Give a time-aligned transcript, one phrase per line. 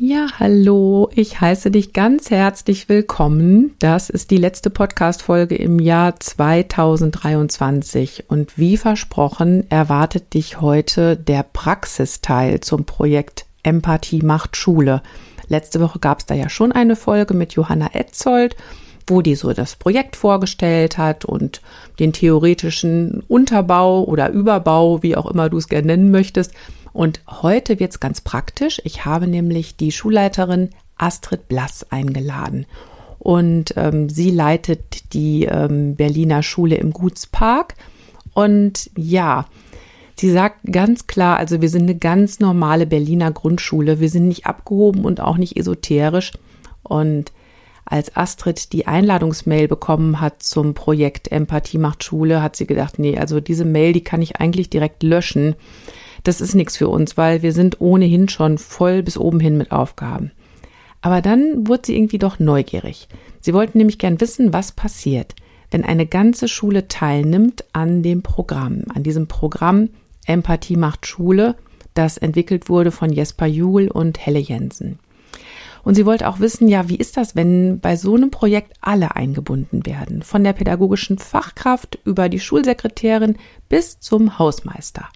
[0.00, 3.74] Ja, hallo, ich heiße dich ganz herzlich willkommen.
[3.80, 11.42] Das ist die letzte Podcast-Folge im Jahr 2023 und wie versprochen erwartet dich heute der
[11.42, 15.02] Praxisteil zum Projekt Empathie macht Schule.
[15.48, 18.54] Letzte Woche gab es da ja schon eine Folge mit Johanna Etzold,
[19.08, 21.60] wo die so das Projekt vorgestellt hat und
[21.98, 26.52] den theoretischen Unterbau oder Überbau, wie auch immer du es gerne nennen möchtest.
[26.98, 28.82] Und heute wird es ganz praktisch.
[28.82, 32.66] Ich habe nämlich die Schulleiterin Astrid Blass eingeladen.
[33.20, 37.76] Und ähm, sie leitet die ähm, Berliner Schule im Gutspark.
[38.34, 39.46] Und ja,
[40.16, 44.00] sie sagt ganz klar, also wir sind eine ganz normale Berliner Grundschule.
[44.00, 46.32] Wir sind nicht abgehoben und auch nicht esoterisch.
[46.82, 47.30] Und
[47.84, 53.16] als Astrid die Einladungsmail bekommen hat zum Projekt Empathie macht Schule, hat sie gedacht, nee,
[53.16, 55.54] also diese Mail, die kann ich eigentlich direkt löschen
[56.24, 59.72] das ist nichts für uns, weil wir sind ohnehin schon voll bis oben hin mit
[59.72, 60.32] Aufgaben.
[61.00, 63.08] Aber dann wurde sie irgendwie doch neugierig.
[63.40, 65.34] Sie wollten nämlich gern wissen, was passiert,
[65.70, 69.90] wenn eine ganze Schule teilnimmt an dem Programm, an diesem Programm
[70.26, 71.56] Empathie macht Schule,
[71.94, 74.98] das entwickelt wurde von Jesper Juhl und Helle Jensen.
[75.84, 79.16] Und sie wollte auch wissen, ja, wie ist das, wenn bei so einem Projekt alle
[79.16, 80.22] eingebunden werden?
[80.22, 83.36] Von der pädagogischen Fachkraft über die Schulsekretärin
[83.68, 85.08] bis zum Hausmeister.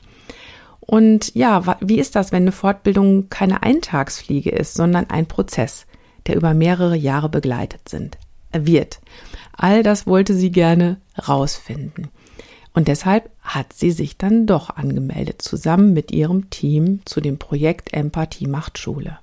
[0.85, 5.87] Und ja, wie ist das, wenn eine Fortbildung keine Eintagsfliege ist, sondern ein Prozess,
[6.27, 8.19] der über mehrere Jahre begleitet sind,
[8.53, 9.01] wird?
[9.53, 10.99] All das wollte sie gerne
[11.29, 12.09] rausfinden.
[12.75, 17.93] Und deshalb hat sie sich dann doch angemeldet, zusammen mit ihrem Team zu dem Projekt
[17.93, 19.19] Empathie macht Schule.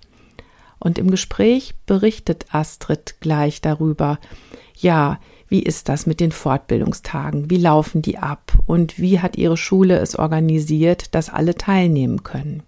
[0.78, 4.20] Und im Gespräch berichtet Astrid gleich darüber,
[4.78, 7.50] ja, wie ist das mit den Fortbildungstagen?
[7.50, 8.54] Wie laufen die ab?
[8.68, 12.64] Und wie hat Ihre Schule es organisiert, dass alle teilnehmen können?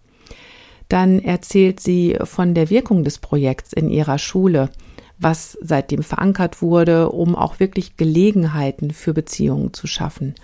[0.92, 4.70] Dann erzählt sie von der Wirkung des Projekts in ihrer Schule,
[5.18, 10.36] was seitdem verankert wurde, um auch wirklich Gelegenheiten für Beziehungen zu schaffen.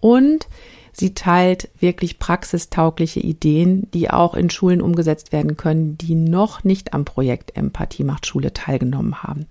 [0.00, 0.46] Und
[0.92, 6.92] sie teilt wirklich praxistaugliche Ideen, die auch in Schulen umgesetzt werden können, die noch nicht
[6.92, 9.46] am Projekt Empathie macht Schule teilgenommen haben.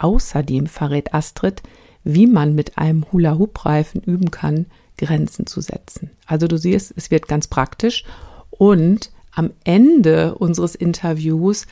[0.00, 1.62] Außerdem verrät Astrid,
[2.02, 4.66] wie man mit einem Hula-Hoop-Reifen üben kann,
[4.96, 6.10] Grenzen zu setzen.
[6.26, 8.04] Also du siehst, es wird ganz praktisch
[8.50, 11.66] und am Ende unseres Interviews,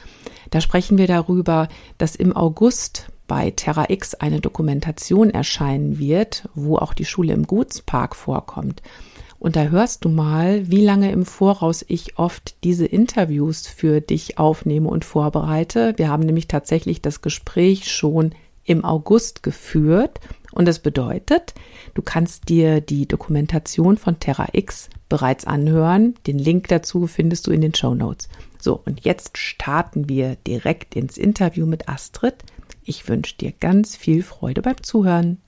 [0.50, 1.69] da sprechen wir darüber,
[1.99, 7.47] dass im August bei Terra X eine Dokumentation erscheinen wird, wo auch die Schule im
[7.47, 8.83] Gutspark vorkommt.
[9.38, 14.38] Und da hörst du mal, wie lange im Voraus ich oft diese Interviews für dich
[14.38, 15.94] aufnehme und vorbereite.
[15.97, 18.34] Wir haben nämlich tatsächlich das Gespräch schon
[18.65, 20.21] im August geführt.
[20.53, 21.54] Und das bedeutet,
[21.94, 26.15] du kannst dir die Dokumentation von Terra X bereits anhören.
[26.26, 28.28] Den Link dazu findest du in den Show Notes.
[28.59, 32.34] So, und jetzt starten wir direkt ins Interview mit Astrid.
[32.82, 35.41] Ich wünsche dir ganz viel Freude beim Zuhören.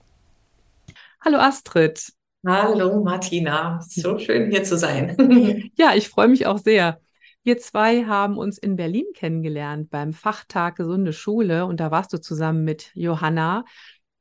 [1.23, 2.13] Hallo Astrid.
[2.47, 5.15] Hallo Martina, so schön hier zu sein.
[5.77, 6.99] ja, ich freue mich auch sehr.
[7.43, 12.21] Wir zwei haben uns in Berlin kennengelernt beim Fachtag Gesunde Schule und da warst du
[12.21, 13.67] zusammen mit Johanna.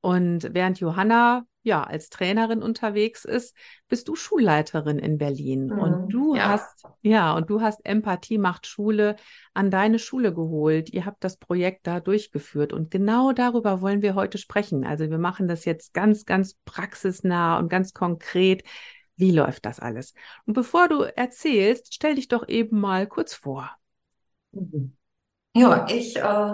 [0.01, 3.56] Und während Johanna ja als Trainerin unterwegs ist,
[3.88, 6.50] bist du Schulleiterin in Berlin mhm, und du ja.
[6.50, 9.15] hast ja und du hast Empathie macht Schule
[9.53, 10.89] an deine Schule geholt.
[10.89, 14.85] Ihr habt das Projekt da durchgeführt und genau darüber wollen wir heute sprechen.
[14.85, 18.63] Also wir machen das jetzt ganz ganz praxisnah und ganz konkret.
[19.15, 20.13] Wie läuft das alles?
[20.45, 23.69] Und bevor du erzählst, stell dich doch eben mal kurz vor.
[24.53, 24.95] Mhm.
[25.56, 26.53] Ja, ich äh,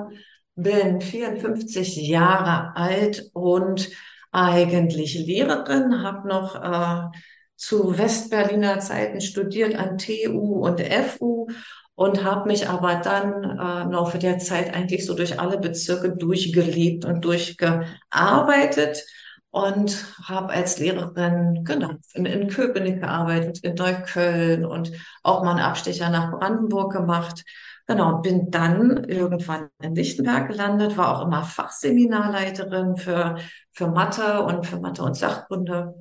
[0.55, 3.91] bin 54 Jahre alt und
[4.35, 7.17] eigentlich Lehrerin, habe noch äh,
[7.55, 11.47] zu Westberliner Zeiten studiert an TU und FU
[11.95, 16.15] und habe mich aber dann äh, im Laufe der Zeit eigentlich so durch alle Bezirke
[16.15, 19.03] durchgelebt und durchgearbeitet
[19.51, 24.91] und habe als Lehrerin genau in, in Köpenick gearbeitet, in Neukölln und
[25.23, 27.45] auch mal einen Abstecher nach Brandenburg gemacht.
[27.87, 33.37] Genau, bin dann irgendwann in Lichtenberg gelandet, war auch immer Fachseminarleiterin für,
[33.73, 35.93] für Mathe und für Mathe und Sachkunde.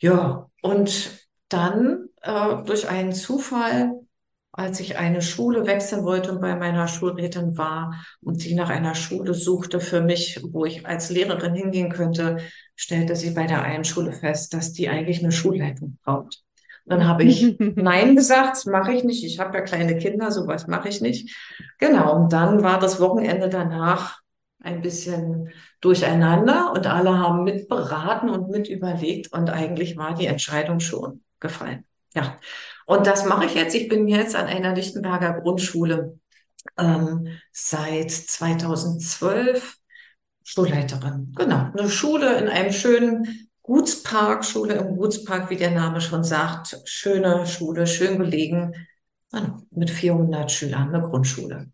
[0.00, 1.10] Ja, und
[1.50, 3.92] dann äh, durch einen Zufall
[4.58, 8.96] als ich eine Schule wechseln wollte und bei meiner Schulrätin war und sie nach einer
[8.96, 12.38] Schule suchte für mich, wo ich als Lehrerin hingehen könnte,
[12.74, 16.42] stellte sie bei der einen Schule fest, dass die eigentlich eine Schulleitung braucht.
[16.88, 19.24] Dann habe ich Nein gesagt, das mache ich nicht.
[19.24, 21.36] Ich habe ja kleine Kinder, sowas mache ich nicht.
[21.78, 24.20] Genau, und dann war das Wochenende danach
[24.60, 25.50] ein bisschen
[25.80, 31.22] durcheinander und alle haben mit beraten und mit überlegt und eigentlich war die Entscheidung schon
[31.40, 31.84] gefallen.
[32.14, 32.38] Ja,
[32.86, 33.74] und das mache ich jetzt.
[33.74, 36.18] Ich bin jetzt an einer Lichtenberger Grundschule
[36.76, 39.76] ähm, seit 2012
[40.42, 41.34] Schulleiterin.
[41.36, 46.80] Genau, eine Schule in einem schönen Gutspark, Schule im Gutspark, wie der Name schon sagt.
[46.86, 48.72] Schöne Schule, schön gelegen,
[49.70, 51.70] mit 400 Schülern, eine Grundschule.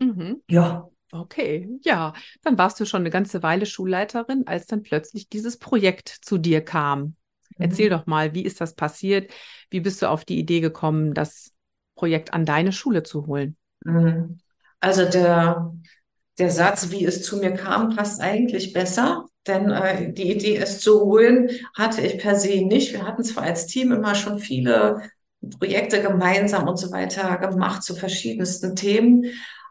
[0.00, 0.42] Mhm.
[0.50, 0.88] Ja.
[1.12, 2.12] Okay, ja,
[2.42, 6.60] dann warst du schon eine ganze Weile Schulleiterin, als dann plötzlich dieses Projekt zu dir
[6.60, 7.14] kam.
[7.56, 7.92] Erzähl mhm.
[7.92, 9.30] doch mal, wie ist das passiert?
[9.70, 11.52] Wie bist du auf die Idee gekommen, das
[11.94, 13.56] Projekt an deine Schule zu holen?
[13.84, 14.40] Mhm.
[14.80, 15.72] Also der,
[16.36, 20.80] der Satz, wie es zu mir kam, passt eigentlich besser, denn äh, die Idee, es
[20.80, 22.92] zu holen, hatte ich per se nicht.
[22.92, 25.02] Wir hatten zwar als Team immer schon viele
[25.58, 29.24] Projekte gemeinsam und so weiter gemacht zu verschiedensten Themen,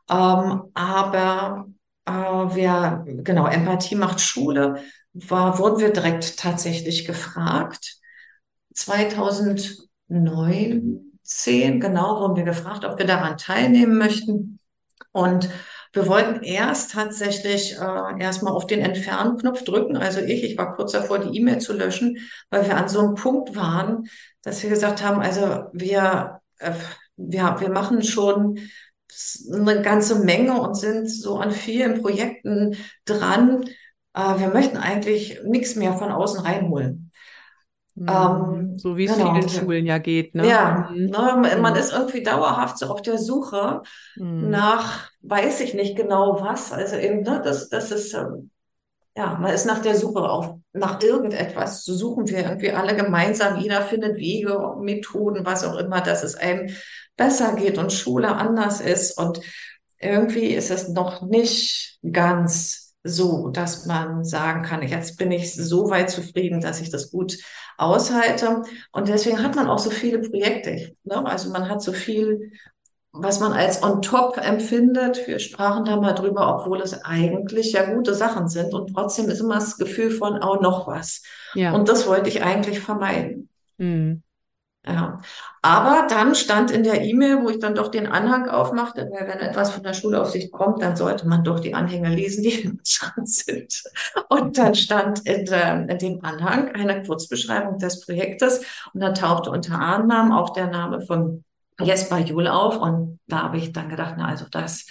[0.09, 1.67] ähm, aber
[2.05, 4.81] äh, wir, genau, Empathie macht Schule
[5.13, 7.97] war, wurden wir direkt tatsächlich gefragt.
[8.73, 14.59] 2009, 10, genau, wurden wir gefragt, ob wir daran teilnehmen möchten.
[15.11, 15.49] Und
[15.97, 19.97] wir wollten erst tatsächlich äh, erstmal auf den Entfernen-Knopf drücken.
[19.97, 22.17] Also ich, ich war kurz davor, die E-Mail zu löschen,
[22.49, 24.07] weil wir an so einem Punkt waren,
[24.43, 26.71] dass wir gesagt haben, also wir, äh,
[27.15, 28.59] wir, wir machen schon
[29.51, 33.65] eine ganze Menge und sind so an vielen Projekten dran
[34.17, 37.06] äh, wir möchten eigentlich nichts mehr von außen reinholen.
[37.97, 38.07] Mhm.
[38.09, 39.33] Ähm, so wie es genau.
[39.33, 40.35] vielen Schulen ja geht.
[40.35, 40.47] Ne?
[40.47, 41.07] Ja, mhm.
[41.07, 41.79] ne, man mhm.
[41.79, 43.81] ist irgendwie dauerhaft so auf der Suche
[44.15, 44.51] mhm.
[44.51, 46.71] nach, weiß ich nicht genau was.
[46.71, 48.51] Also eben, ne, das, das ist, ähm,
[49.15, 51.83] ja, man ist nach der Suche auf, nach irgendetwas.
[51.85, 53.57] So suchen wir irgendwie alle gemeinsam.
[53.57, 56.69] Jeder findet Wege, Methoden, was auch immer, dass es einem
[57.15, 59.17] besser geht und Schule anders ist.
[59.17, 59.41] Und
[59.99, 65.89] irgendwie ist es noch nicht ganz so, dass man sagen kann, jetzt bin ich so
[65.89, 67.37] weit zufrieden, dass ich das gut
[67.77, 68.63] aushalte.
[68.91, 70.93] Und deswegen hat man auch so viele Projekte.
[71.03, 71.25] Ne?
[71.25, 72.51] Also man hat so viel,
[73.11, 75.27] was man als on top empfindet.
[75.27, 78.73] Wir sprachen da mal drüber, obwohl es eigentlich ja gute Sachen sind.
[78.73, 81.23] Und trotzdem ist immer das Gefühl von auch noch was.
[81.53, 81.73] Ja.
[81.73, 83.49] Und das wollte ich eigentlich vermeiden.
[83.77, 84.23] Mhm.
[84.87, 85.19] Ja.
[85.61, 89.39] Aber dann stand in der E-Mail, wo ich dann doch den Anhang aufmachte, weil wenn
[89.39, 93.27] etwas von der Schulaufsicht kommt, dann sollte man doch die Anhänge lesen, die im Schrank
[93.27, 93.83] sind.
[94.29, 98.61] Und dann stand in, der, in dem Anhang eine Kurzbeschreibung des Projektes
[98.93, 101.43] und da tauchte unter anderem auch der Name von
[101.81, 102.77] Jesper Juhl auf.
[102.77, 104.85] Und da habe ich dann gedacht, na also das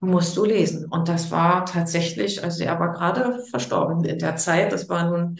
[0.00, 0.86] musst du lesen.
[0.86, 4.72] Und das war tatsächlich, also er war gerade verstorben in der Zeit.
[4.72, 5.38] Das war nun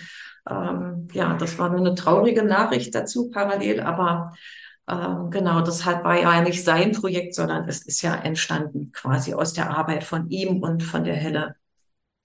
[0.49, 4.33] ähm, ja, das war eine traurige Nachricht dazu parallel, aber
[4.89, 9.35] ähm, genau, das hat, war ja nicht sein Projekt, sondern es ist ja entstanden quasi
[9.35, 11.55] aus der Arbeit von ihm und von der Helle,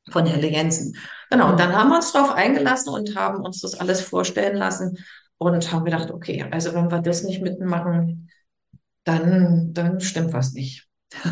[0.10, 0.98] von Helle Jensen.
[1.30, 4.98] Genau, und dann haben wir uns darauf eingelassen und haben uns das alles vorstellen lassen
[5.38, 8.32] und haben gedacht, okay, also wenn wir das nicht mitmachen,
[9.04, 10.88] dann, dann stimmt was nicht.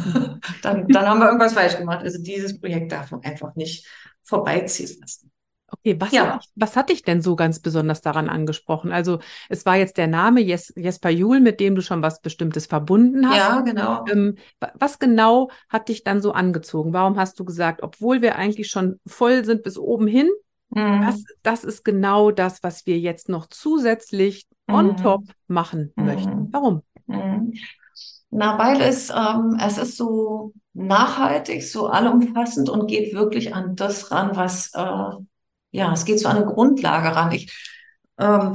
[0.61, 2.03] dann, dann haben wir irgendwas falsch gemacht.
[2.03, 3.87] Also dieses Projekt darf man einfach nicht
[4.23, 5.31] vorbeiziehen lassen.
[5.79, 6.25] Okay, was, ja.
[6.27, 8.91] hat dich, was hat dich denn so ganz besonders daran angesprochen?
[8.91, 12.65] Also es war jetzt der Name Jes Jesper Juhl, mit dem du schon was Bestimmtes
[12.65, 13.37] verbunden hast.
[13.37, 14.05] Ja, genau.
[14.11, 14.35] Ähm,
[14.75, 16.93] was genau hat dich dann so angezogen?
[16.93, 20.29] Warum hast du gesagt, obwohl wir eigentlich schon voll sind bis oben hin,
[20.69, 21.01] mhm.
[21.01, 24.97] das, das ist genau das, was wir jetzt noch zusätzlich on mhm.
[24.97, 26.05] top machen mhm.
[26.05, 26.47] möchten.
[26.51, 26.81] Warum?
[27.07, 27.53] Mhm.
[28.31, 34.11] Na, weil es, ähm, es ist so nachhaltig, so allumfassend und geht wirklich an das
[34.11, 35.11] ran, was äh,
[35.75, 37.31] ja, es geht so an eine Grundlage ran.
[37.31, 37.51] Ich,
[38.19, 38.53] ähm,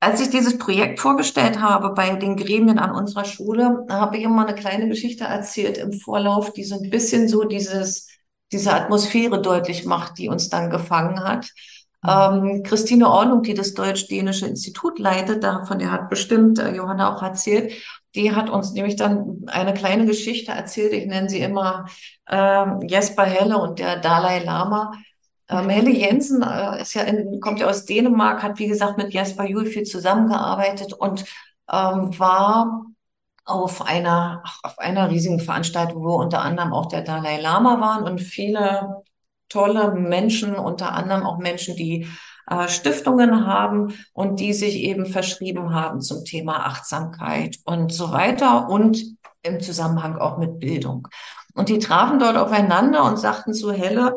[0.00, 4.46] als ich dieses Projekt vorgestellt habe bei den Gremien an unserer Schule, habe ich immer
[4.46, 8.08] eine kleine Geschichte erzählt im Vorlauf, die so ein bisschen so dieses,
[8.52, 11.50] diese Atmosphäre deutlich macht, die uns dann gefangen hat.
[12.02, 12.10] Mhm.
[12.10, 17.22] Ähm, Christine Orlung, die das Deutsch-Dänische Institut leitet, davon der hat bestimmt äh, Johanna auch
[17.22, 17.72] erzählt,
[18.14, 20.94] die hat uns nämlich dann eine kleine Geschichte erzählt.
[20.94, 21.86] Ich nenne sie immer
[22.26, 24.92] äh, Jesper Helle und der Dalai Lama.
[25.48, 29.12] Ähm, Helle Jensen äh, ist ja in, kommt ja aus Dänemark, hat wie gesagt mit
[29.12, 31.24] Jesper Juhl viel zusammengearbeitet und
[31.70, 32.86] ähm, war
[33.44, 38.20] auf einer, auf einer riesigen Veranstaltung, wo unter anderem auch der Dalai Lama waren und
[38.20, 39.02] viele
[39.48, 42.08] tolle Menschen, unter anderem auch Menschen, die
[42.48, 48.68] äh, Stiftungen haben und die sich eben verschrieben haben zum Thema Achtsamkeit und so weiter
[48.68, 51.06] und im Zusammenhang auch mit Bildung.
[51.54, 54.16] Und die trafen dort aufeinander und sagten zu Helle,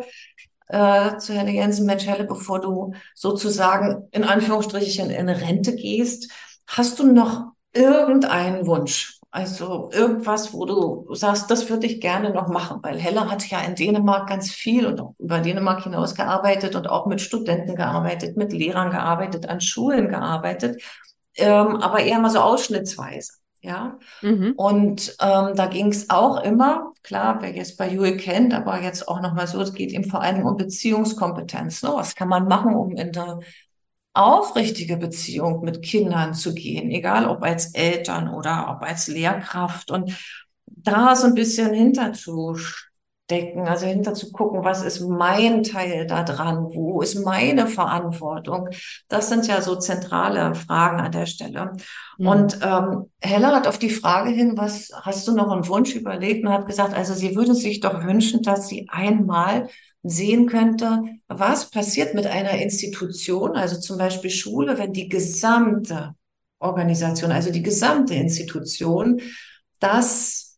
[0.70, 6.32] äh, zu Helle Jensen, Mensch Helle, bevor du sozusagen in Anführungsstrichen in Rente gehst,
[6.68, 9.20] hast du noch irgendeinen Wunsch?
[9.32, 13.60] Also irgendwas, wo du sagst, das würde ich gerne noch machen, weil Hella hat ja
[13.62, 18.38] in Dänemark ganz viel und auch über Dänemark hinaus gearbeitet und auch mit Studenten gearbeitet,
[18.38, 20.82] mit Lehrern gearbeitet, an Schulen gearbeitet,
[21.36, 23.34] ähm, aber eher mal so ausschnittsweise.
[23.62, 24.54] Ja, mhm.
[24.56, 29.08] und ähm, da ging es auch immer, klar, wer jetzt bei Jule kennt, aber jetzt
[29.10, 31.84] auch nochmal so, es geht eben vor allem um Beziehungskompetenz.
[31.84, 31.90] Ne?
[31.94, 33.40] Was kann man machen, um in der
[34.14, 40.18] aufrichtige Beziehung mit Kindern zu gehen, egal ob als Eltern oder ob als Lehrkraft und
[40.66, 41.74] da so ein bisschen
[43.30, 48.70] hinterzustecken, also hinter zu gucken, was ist mein Teil da dran, wo ist meine Verantwortung.
[49.08, 51.74] Das sind ja so zentrale Fragen an der Stelle.
[52.18, 52.28] Mhm.
[52.28, 56.46] Und ähm, Hella hat auf die Frage hin, was hast du noch einen Wunsch überlegt
[56.46, 59.70] und hat gesagt, also sie würde sich doch wünschen, dass sie einmal
[60.02, 66.16] sehen könnte, was passiert mit einer Institution, also zum Beispiel Schule, wenn die gesamte
[66.60, 69.22] Organisation, also die gesamte Institution,
[69.80, 70.49] das,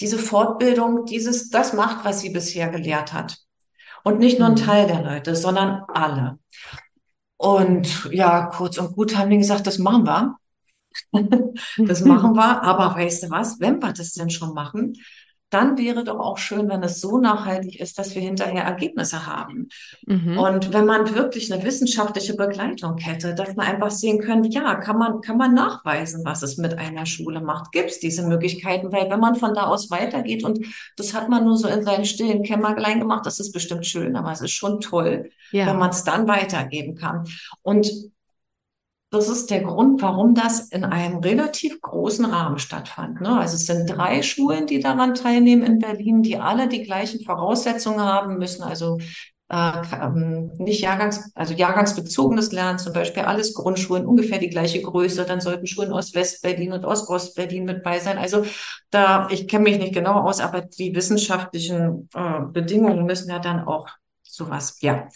[0.00, 3.38] diese Fortbildung, dieses, das macht, was sie bisher gelehrt hat.
[4.04, 4.64] Und nicht nur ein mhm.
[4.64, 6.38] Teil der Leute, sondern alle.
[7.36, 10.36] Und ja, kurz und gut haben die gesagt, das machen wir.
[11.78, 12.62] das machen wir.
[12.62, 14.94] Aber weißt du was, wenn wir das denn schon machen,
[15.50, 19.68] dann wäre doch auch schön, wenn es so nachhaltig ist, dass wir hinterher Ergebnisse haben.
[20.06, 20.38] Mhm.
[20.38, 24.98] Und wenn man wirklich eine wissenschaftliche Begleitung hätte, dass man einfach sehen könnte, ja, kann
[24.98, 27.72] man, kann man nachweisen, was es mit einer Schule macht?
[27.72, 28.92] Gibt es diese Möglichkeiten?
[28.92, 30.60] Weil wenn man von da aus weitergeht und
[30.96, 34.32] das hat man nur so in seinen stillen Kämmerlein gemacht, das ist bestimmt schön, aber
[34.32, 35.66] es ist schon toll, ja.
[35.66, 37.24] wenn man es dann weitergeben kann.
[37.62, 37.90] Und
[39.10, 43.20] das ist der Grund, warum das in einem relativ großen Rahmen stattfand.
[43.22, 43.38] Ne?
[43.38, 48.00] Also es sind drei Schulen, die daran teilnehmen in Berlin, die alle die gleichen Voraussetzungen
[48.00, 48.62] haben müssen.
[48.62, 48.98] Also
[49.50, 55.24] äh, ähm, nicht Jahrgangs, also jahrgangsbezogenes Lernen, zum Beispiel alles Grundschulen, ungefähr die gleiche Größe.
[55.24, 58.18] Dann sollten Schulen aus West-Berlin und aus Ost-Berlin mit bei sein.
[58.18, 58.44] Also
[58.90, 63.66] da, ich kenne mich nicht genau aus, aber die wissenschaftlichen äh, Bedingungen müssen ja dann
[63.66, 63.88] auch
[64.22, 65.08] sowas, ja.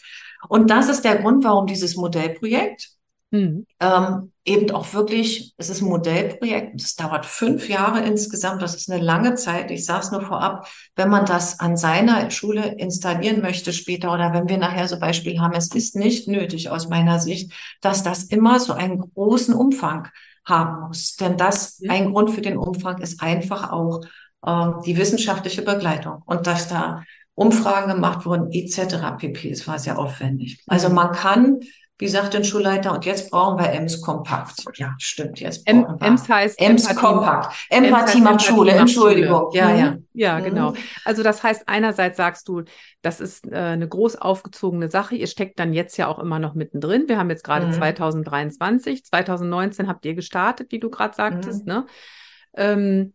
[0.48, 2.88] Und das ist der Grund, warum dieses Modellprojekt
[3.32, 3.66] Mhm.
[3.80, 8.90] Ähm, eben auch wirklich, es ist ein Modellprojekt, es dauert fünf Jahre insgesamt, das ist
[8.90, 9.70] eine lange Zeit.
[9.70, 14.34] Ich sage es nur vorab, wenn man das an seiner Schule installieren möchte später oder
[14.34, 18.24] wenn wir nachher so Beispiel haben, es ist nicht nötig aus meiner Sicht, dass das
[18.24, 20.08] immer so einen großen Umfang
[20.44, 21.16] haben muss.
[21.16, 21.90] Denn das, mhm.
[21.90, 24.02] ein Grund für den Umfang ist einfach auch
[24.44, 27.02] äh, die wissenschaftliche Begleitung und dass da
[27.34, 29.16] Umfragen gemacht wurden etc.
[29.16, 29.50] pp.
[29.50, 30.62] Es war sehr aufwendig.
[30.66, 31.60] Also man kann
[32.02, 34.64] wie sagt den Schulleiter, und jetzt brauchen wir EMS kompakt.
[34.74, 36.06] Ja, stimmt, jetzt brauchen wir.
[36.08, 37.54] EMS heißt EMS Empathie, kompakt.
[37.70, 39.50] Empathie macht Empathie Schule, macht Entschuldigung.
[39.52, 39.56] Schule.
[39.56, 39.78] Ja, mhm.
[39.78, 39.96] ja.
[40.14, 40.44] Ja, mhm.
[40.44, 40.74] genau.
[41.04, 42.62] Also das heißt, einerseits sagst du,
[43.02, 45.14] das ist äh, eine groß aufgezogene Sache.
[45.14, 47.08] Ihr steckt dann jetzt ja auch immer noch mittendrin.
[47.08, 47.72] Wir haben jetzt gerade mhm.
[47.72, 49.04] 2023.
[49.04, 51.72] 2019 habt ihr gestartet, wie du gerade sagtest, mhm.
[51.72, 51.86] ne?
[52.56, 53.12] Ähm,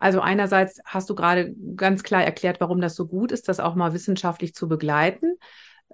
[0.00, 3.76] also einerseits hast du gerade ganz klar erklärt, warum das so gut ist, das auch
[3.76, 5.38] mal wissenschaftlich zu begleiten.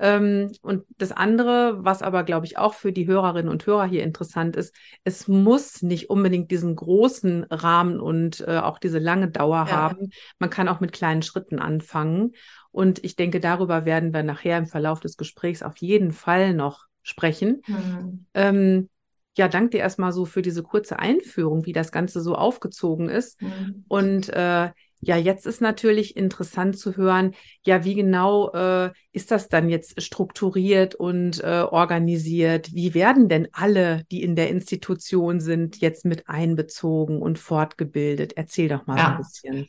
[0.01, 4.03] Ähm, und das andere, was aber, glaube ich, auch für die Hörerinnen und Hörer hier
[4.03, 9.67] interessant ist, es muss nicht unbedingt diesen großen Rahmen und äh, auch diese lange Dauer
[9.69, 9.71] ja.
[9.71, 10.11] haben.
[10.39, 12.33] Man kann auch mit kleinen Schritten anfangen.
[12.73, 16.87] Und ich denke, darüber werden wir nachher im Verlauf des Gesprächs auf jeden Fall noch
[17.03, 17.63] sprechen.
[17.67, 18.27] Mhm.
[18.33, 18.89] Ähm,
[19.37, 23.41] ja, danke dir erstmal so für diese kurze Einführung, wie das Ganze so aufgezogen ist.
[23.43, 23.85] Mhm.
[23.89, 29.49] Und äh, ja, jetzt ist natürlich interessant zu hören, ja, wie genau äh, ist das
[29.49, 32.75] dann jetzt strukturiert und äh, organisiert?
[32.75, 38.35] Wie werden denn alle, die in der Institution sind, jetzt mit einbezogen und fortgebildet?
[38.37, 39.05] Erzähl doch mal ja.
[39.05, 39.69] so ein bisschen.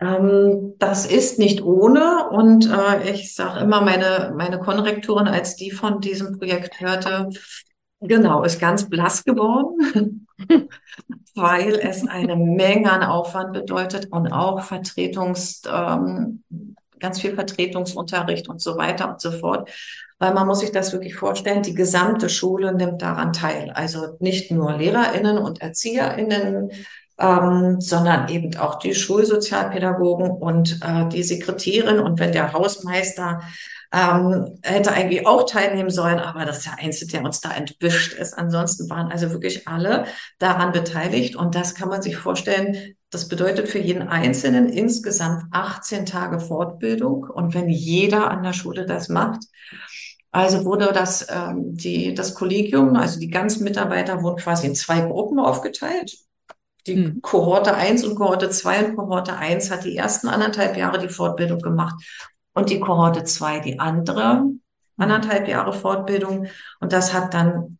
[0.00, 5.70] Ähm, das ist nicht ohne und äh, ich sage immer, meine, meine Konrektorin, als die
[5.70, 7.28] von diesem Projekt hörte,
[8.00, 10.26] genau, ist ganz blass geworden.
[11.34, 16.42] Weil es eine Menge an Aufwand bedeutet und auch Vertretungs, ähm,
[16.98, 19.70] ganz viel Vertretungsunterricht und so weiter und so fort.
[20.18, 23.70] Weil man muss sich das wirklich vorstellen, die gesamte Schule nimmt daran teil.
[23.70, 26.70] Also nicht nur LehrerInnen und ErzieherInnen,
[27.18, 32.00] ähm, sondern eben auch die Schulsozialpädagogen und äh, die Sekretärin.
[32.00, 33.40] Und wenn der Hausmeister
[33.92, 38.12] ähm, hätte eigentlich auch teilnehmen sollen, aber das ist der Einzige, der uns da entwischt
[38.12, 38.34] ist.
[38.34, 40.04] Ansonsten waren also wirklich alle
[40.38, 41.34] daran beteiligt.
[41.34, 47.24] Und das kann man sich vorstellen, das bedeutet für jeden Einzelnen insgesamt 18 Tage Fortbildung.
[47.24, 49.42] Und wenn jeder an der Schule das macht,
[50.30, 55.00] also wurde das, ähm, die, das Kollegium, also die ganzen Mitarbeiter wurden quasi in zwei
[55.00, 56.16] Gruppen aufgeteilt.
[56.86, 57.22] Die mhm.
[57.22, 61.58] Kohorte 1 und Kohorte 2 und Kohorte 1 hat die ersten anderthalb Jahre die Fortbildung
[61.58, 61.94] gemacht
[62.54, 64.44] und die Kohorte 2 die andere
[64.96, 66.46] anderthalb Jahre Fortbildung.
[66.80, 67.78] Und das hat dann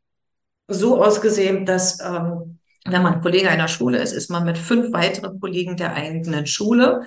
[0.68, 5.38] so ausgesehen, dass ähm, wenn man Kollege einer Schule ist, ist man mit fünf weiteren
[5.38, 7.02] Kollegen der eigenen Schule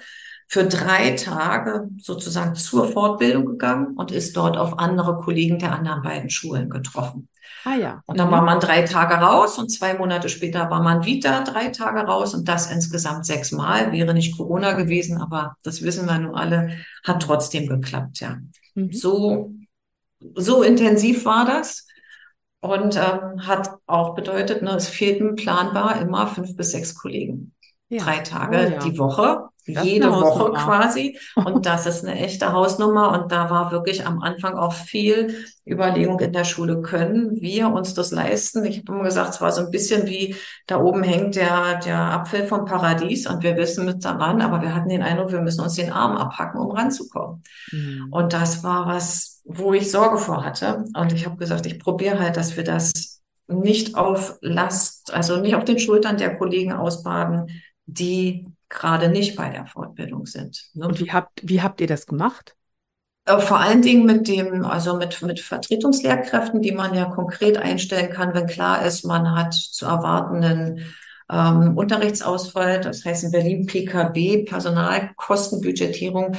[0.53, 6.03] für drei Tage sozusagen zur Fortbildung gegangen und ist dort auf andere Kollegen der anderen
[6.03, 7.27] beiden Schulen getroffen.
[7.65, 8.03] Ah ja.
[8.05, 11.69] Und dann war man drei Tage raus und zwei Monate später war man wieder drei
[11.69, 13.91] Tage raus und das insgesamt sechsmal.
[13.91, 18.37] Wäre nicht Corona gewesen, aber das wissen wir nun alle, hat trotzdem geklappt, ja.
[18.75, 18.93] Mhm.
[18.93, 19.55] So,
[20.35, 21.87] so intensiv war das
[22.59, 27.53] und ähm, hat auch bedeutet, ne, es fehlten planbar immer fünf bis sechs Kollegen.
[27.89, 28.03] Ja.
[28.03, 28.79] Drei Tage oh, ja.
[28.79, 31.17] die Woche das jede Woche quasi.
[31.35, 33.11] Und das ist eine echte Hausnummer.
[33.11, 36.81] Und da war wirklich am Anfang auch viel Überlegung in der Schule.
[36.81, 38.65] Können wir uns das leisten?
[38.65, 40.35] Ich habe immer gesagt, es war so ein bisschen wie
[40.67, 44.75] da oben hängt der, der Apfel vom Paradies und wir wissen mit daran, aber wir
[44.75, 47.43] hatten den Eindruck, wir müssen uns den Arm abhacken, um ranzukommen.
[47.71, 48.07] Mhm.
[48.11, 50.83] Und das war was, wo ich Sorge vor hatte.
[50.95, 55.55] Und ich habe gesagt, ich probiere halt, dass wir das nicht auf Last, also nicht
[55.55, 57.47] auf den Schultern der Kollegen ausbaden,
[57.85, 60.69] die gerade nicht bei der Fortbildung sind.
[60.73, 60.87] Ne?
[60.87, 62.55] Und wie habt, wie habt ihr das gemacht?
[63.25, 68.11] Äh, vor allen Dingen mit dem, also mit, mit Vertretungslehrkräften, die man ja konkret einstellen
[68.11, 70.85] kann, wenn klar ist, man hat zu erwartenden
[71.31, 76.35] ähm, Unterrichtsausfall, das heißt in Berlin PKB, Personalkostenbudgetierung.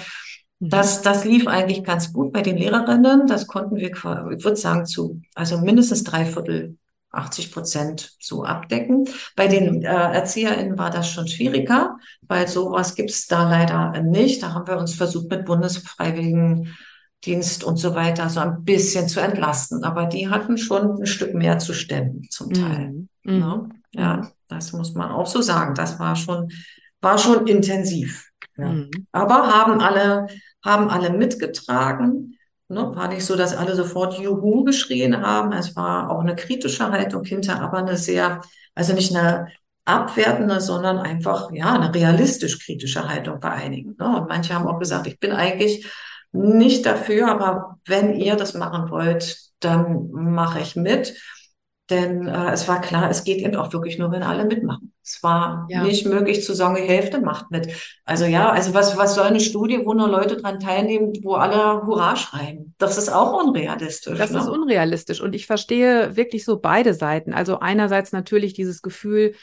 [0.58, 0.68] Mhm.
[0.68, 3.26] Das, das lief eigentlich ganz gut bei den Lehrerinnen.
[3.26, 6.76] Das konnten wir, ich würde sagen, zu, also mindestens drei Viertel
[7.16, 9.08] 80 Prozent so abdecken.
[9.36, 14.42] Bei den äh, ErzieherInnen war das schon schwieriger, weil sowas gibt's da leider nicht.
[14.42, 19.84] Da haben wir uns versucht, mit Bundesfreiwilligendienst und so weiter so ein bisschen zu entlasten.
[19.84, 23.06] Aber die hatten schon ein Stück mehr zu stemmen zum Teil.
[23.22, 23.38] Mhm.
[23.38, 23.68] Ne?
[23.92, 25.74] Ja, das muss man auch so sagen.
[25.74, 26.50] Das war schon,
[27.00, 28.28] war schon intensiv.
[28.56, 28.68] Ja.
[28.68, 28.90] Mhm.
[29.12, 30.26] Aber haben alle,
[30.64, 32.38] haben alle mitgetragen.
[32.74, 35.52] Ne, war nicht so, dass alle sofort Juhu geschrien haben.
[35.52, 38.42] Es war auch eine kritische Haltung hinter, aber eine sehr,
[38.74, 39.48] also nicht eine
[39.84, 43.94] abwertende, sondern einfach, ja, eine realistisch kritische Haltung bei einigen.
[43.98, 44.16] Ne?
[44.16, 45.86] Und manche haben auch gesagt, ich bin eigentlich
[46.32, 51.14] nicht dafür, aber wenn ihr das machen wollt, dann mache ich mit.
[51.90, 54.93] Denn äh, es war klar, es geht eben auch wirklich nur, wenn alle mitmachen.
[55.04, 55.82] Es war ja.
[55.82, 57.68] nicht möglich zu sagen, die Hälfte macht mit.
[58.06, 61.86] Also ja, also was, was soll eine Studie, wo nur Leute dran teilnehmen, wo alle
[61.86, 62.74] Hurra schreien?
[62.78, 64.16] Das ist auch unrealistisch.
[64.16, 64.38] Das ne?
[64.38, 65.20] ist unrealistisch.
[65.20, 67.34] Und ich verstehe wirklich so beide Seiten.
[67.34, 69.34] Also einerseits natürlich dieses Gefühl,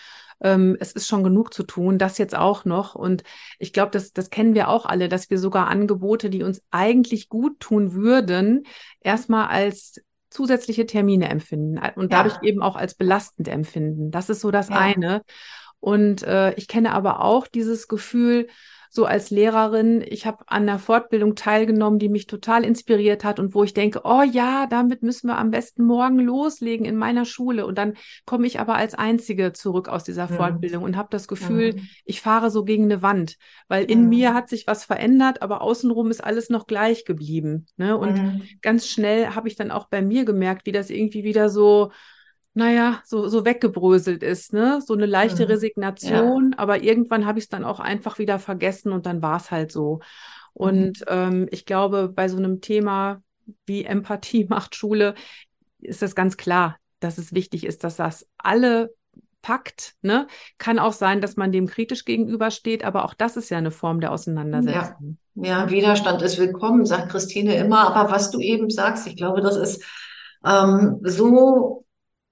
[0.41, 2.95] ähm, es ist schon genug zu tun, das jetzt auch noch.
[2.95, 3.23] Und
[3.59, 7.29] ich glaube, das, das kennen wir auch alle, dass wir sogar Angebote, die uns eigentlich
[7.29, 8.63] gut tun würden,
[8.99, 12.43] erstmal als zusätzliche Termine empfinden und dadurch ja.
[12.43, 14.09] eben auch als belastend empfinden.
[14.09, 14.77] Das ist so das ja.
[14.77, 15.21] eine.
[15.79, 18.47] Und äh, ich kenne aber auch dieses Gefühl,
[18.93, 23.55] so als Lehrerin, ich habe an der Fortbildung teilgenommen, die mich total inspiriert hat und
[23.55, 27.65] wo ich denke, oh ja, damit müssen wir am besten morgen loslegen in meiner Schule.
[27.65, 27.93] Und dann
[28.25, 30.35] komme ich aber als Einzige zurück aus dieser mhm.
[30.35, 31.87] Fortbildung und habe das Gefühl, mhm.
[32.03, 33.37] ich fahre so gegen eine Wand,
[33.69, 34.09] weil in mhm.
[34.09, 37.67] mir hat sich was verändert, aber außenrum ist alles noch gleich geblieben.
[37.77, 37.97] Ne?
[37.97, 38.41] Und mhm.
[38.61, 41.91] ganz schnell habe ich dann auch bei mir gemerkt, wie das irgendwie wieder so
[42.53, 44.81] naja, so, so weggebröselt ist, ne?
[44.85, 45.51] So eine leichte mhm.
[45.51, 46.59] Resignation, ja.
[46.59, 49.71] aber irgendwann habe ich es dann auch einfach wieder vergessen und dann war es halt
[49.71, 50.01] so.
[50.53, 51.05] Und mhm.
[51.07, 53.21] ähm, ich glaube, bei so einem Thema
[53.65, 55.15] wie Empathie macht Schule,
[55.79, 58.93] ist das ganz klar, dass es wichtig ist, dass das alle
[59.41, 59.95] packt.
[60.01, 60.27] Ne?
[60.57, 63.99] Kann auch sein, dass man dem kritisch gegenübersteht, aber auch das ist ja eine Form
[63.99, 65.17] der Auseinandersetzung.
[65.35, 67.95] Ja, ja Widerstand ist willkommen, sagt Christine immer.
[67.95, 69.83] Aber was du eben sagst, ich glaube, das ist
[70.45, 71.85] ähm, so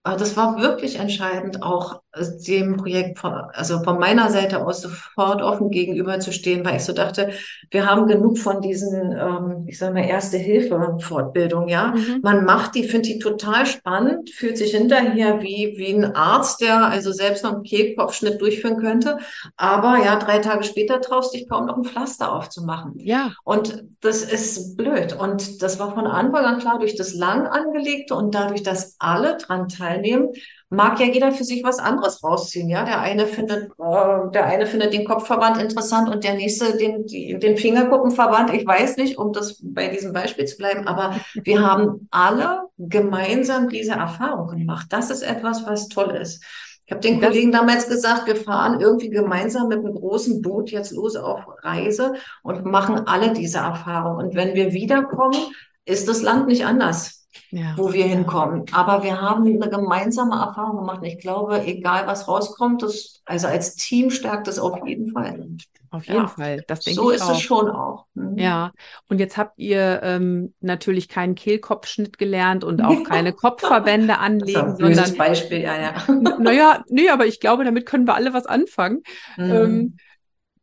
[0.03, 5.41] das war wirklich entscheidend, auch äh, dem Projekt von, also von meiner Seite aus sofort
[5.41, 7.31] offen gegenüber zu stehen, weil ich so dachte,
[7.69, 11.93] wir haben genug von diesen, ähm, ich sage mal, Erste-Hilfe-Fortbildung, ja.
[11.95, 12.19] Mhm.
[12.23, 16.85] Man macht die, finde ich total spannend, fühlt sich hinterher wie, wie ein Arzt, der
[16.85, 19.17] also selbst noch einen Kehlkopfschnitt durchführen könnte.
[19.57, 22.93] Aber ja, drei Tage später traust dich kaum noch ein Pflaster aufzumachen.
[22.97, 23.33] Ja.
[23.43, 25.13] Und das ist blöd.
[25.13, 29.35] Und das war von Anfang an klar durch das lang angelegte und dadurch, dass alle
[29.37, 30.29] dran teilnehmen,
[30.69, 32.69] mag ja jeder für sich was anderes rausziehen.
[32.69, 37.05] Ja, der eine findet, äh, der eine findet den Kopfverband interessant und der nächste den,
[37.07, 38.53] den Fingerkuppenverband.
[38.53, 43.69] Ich weiß nicht, um das bei diesem Beispiel zu bleiben, aber wir haben alle gemeinsam
[43.69, 44.87] diese Erfahrung gemacht.
[44.89, 46.43] Das ist etwas, was toll ist.
[46.85, 50.91] Ich habe den Kollegen damals gesagt, wir fahren irgendwie gemeinsam mit einem großen Boot jetzt
[50.91, 54.17] los auf Reise und machen alle diese Erfahrung.
[54.17, 55.37] Und wenn wir wiederkommen,
[55.85, 57.18] ist das Land nicht anders
[57.51, 57.73] ja.
[57.75, 58.65] wo wir hinkommen.
[58.71, 61.01] Aber wir haben eine gemeinsame Erfahrung gemacht.
[61.03, 65.47] Ich glaube, egal was rauskommt, das, also als Team stärkt es auf jeden Fall.
[65.91, 66.27] Auf jeden ja.
[66.27, 67.31] Fall, das denke so ich ist auch.
[67.31, 68.05] es schon auch.
[68.13, 68.37] Mhm.
[68.37, 68.71] Ja,
[69.09, 74.79] und jetzt habt ihr ähm, natürlich keinen Kehlkopfschnitt gelernt und auch keine Kopfverbände anlegen, das
[74.79, 75.93] ist ein sondern Beispiel, ja, ja.
[76.39, 79.01] Naja, nee, aber ich glaube, damit können wir alle was anfangen.
[79.37, 79.51] Mhm.
[79.51, 79.97] Ähm,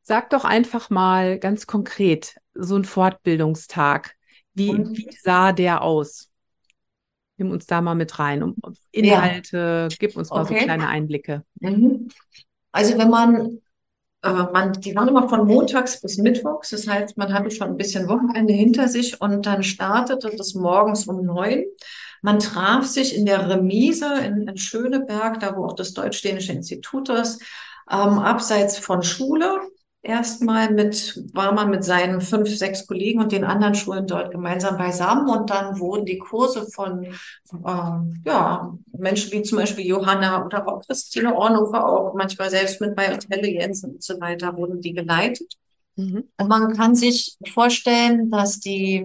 [0.02, 4.14] sag doch einfach mal ganz konkret so ein Fortbildungstag.
[4.54, 6.30] Wie, wie sah der aus?
[7.38, 8.42] Nimm uns da mal mit rein.
[8.42, 8.54] Um
[8.92, 9.96] Inhalte, ja.
[9.98, 10.58] gib uns mal okay.
[10.58, 11.42] so kleine Einblicke.
[11.60, 12.08] Mhm.
[12.72, 13.58] Also wenn man,
[14.22, 17.76] äh, man, die waren immer von montags bis mittwochs, das heißt, man hatte schon ein
[17.76, 21.64] bisschen Wochenende hinter sich und dann startete das morgens um neun.
[22.22, 27.08] Man traf sich in der Remise in, in Schöneberg, da wo auch das Deutsch-Dänische Institut
[27.10, 27.42] ist,
[27.90, 29.60] ähm, abseits von Schule
[30.06, 34.78] erstmal mit, war man mit seinen fünf, sechs Kollegen und den anderen Schulen dort gemeinsam
[34.78, 37.12] beisammen und dann wurden die Kurse von äh,
[38.24, 43.12] ja, Menschen wie zum Beispiel Johanna oder auch Christine Ornover, auch manchmal selbst mit bei
[43.12, 45.54] Otelle Jensen und so weiter, wurden die geleitet.
[45.96, 46.24] Mhm.
[46.38, 49.04] Und man kann sich vorstellen, dass die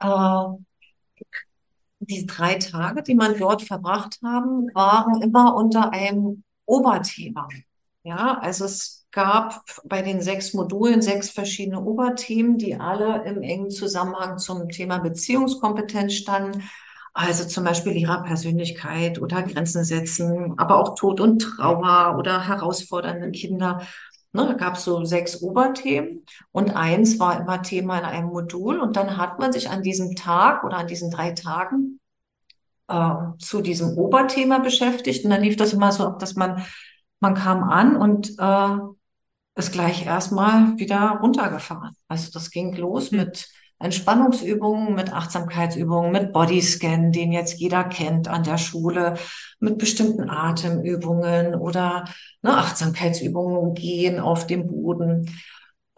[0.00, 0.44] äh,
[2.00, 7.48] die drei Tage, die man dort verbracht haben, waren immer unter einem Oberthema.
[8.02, 13.70] Ja, also es gab bei den sechs Modulen sechs verschiedene Oberthemen, die alle im engen
[13.70, 16.62] Zusammenhang zum Thema Beziehungskompetenz standen.
[17.14, 23.80] Also zum Beispiel Lehrerpersönlichkeit oder Grenzen setzen, aber auch Tod und Trauer oder herausfordernde Kinder.
[24.34, 28.78] Ne, da gab es so sechs Oberthemen und eins war immer Thema in einem Modul.
[28.78, 32.00] Und dann hat man sich an diesem Tag oder an diesen drei Tagen
[32.88, 35.24] äh, zu diesem Oberthema beschäftigt.
[35.24, 36.66] Und dann lief das immer so dass man,
[37.20, 38.76] man kam an und äh,
[39.56, 41.94] ist gleich erstmal wieder runtergefahren.
[42.08, 43.18] Also das ging los mhm.
[43.18, 49.14] mit Entspannungsübungen, mit Achtsamkeitsübungen, mit Bodyscan, den jetzt jeder kennt an der Schule,
[49.58, 52.04] mit bestimmten Atemübungen oder
[52.42, 55.30] ne, Achtsamkeitsübungen gehen auf dem Boden.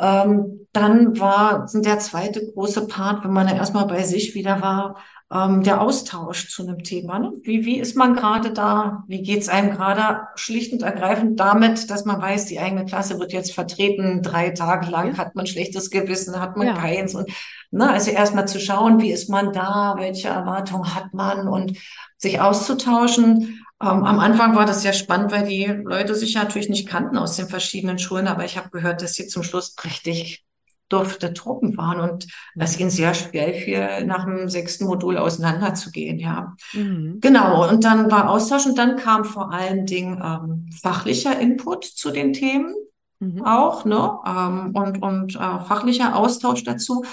[0.00, 4.96] Ähm, dann war der zweite große Part, wenn man ja erstmal bei sich wieder war,
[5.32, 7.18] ähm, der Austausch zu einem Thema.
[7.18, 7.32] Ne?
[7.42, 9.04] Wie, wie ist man gerade da?
[9.08, 13.18] Wie geht es einem gerade schlicht und ergreifend damit, dass man weiß, die eigene Klasse
[13.18, 15.16] wird jetzt vertreten, drei Tage lang ja.
[15.18, 16.74] hat man schlechtes Gewissen, hat man ja.
[16.74, 17.14] keins.
[17.14, 17.30] Und
[17.70, 21.76] ne, also erstmal zu schauen, wie ist man da, welche Erwartungen hat man und
[22.16, 23.62] sich auszutauschen.
[23.82, 27.36] Ähm, am Anfang war das sehr spannend, weil die Leute sich natürlich nicht kannten aus
[27.36, 30.47] den verschiedenen Schulen, aber ich habe gehört, dass sie zum Schluss richtig
[30.88, 36.56] durfte Truppen waren und es ihnen sehr schwer fiel, nach dem sechsten Modul auseinanderzugehen, ja.
[36.72, 37.18] Mhm.
[37.20, 42.10] Genau, und dann war Austausch und dann kam vor allen Dingen ähm, fachlicher Input zu
[42.10, 42.74] den Themen.
[43.20, 43.44] Mhm.
[43.44, 44.16] auch, ne?
[44.24, 47.04] Ähm, und und äh, fachlicher Austausch dazu.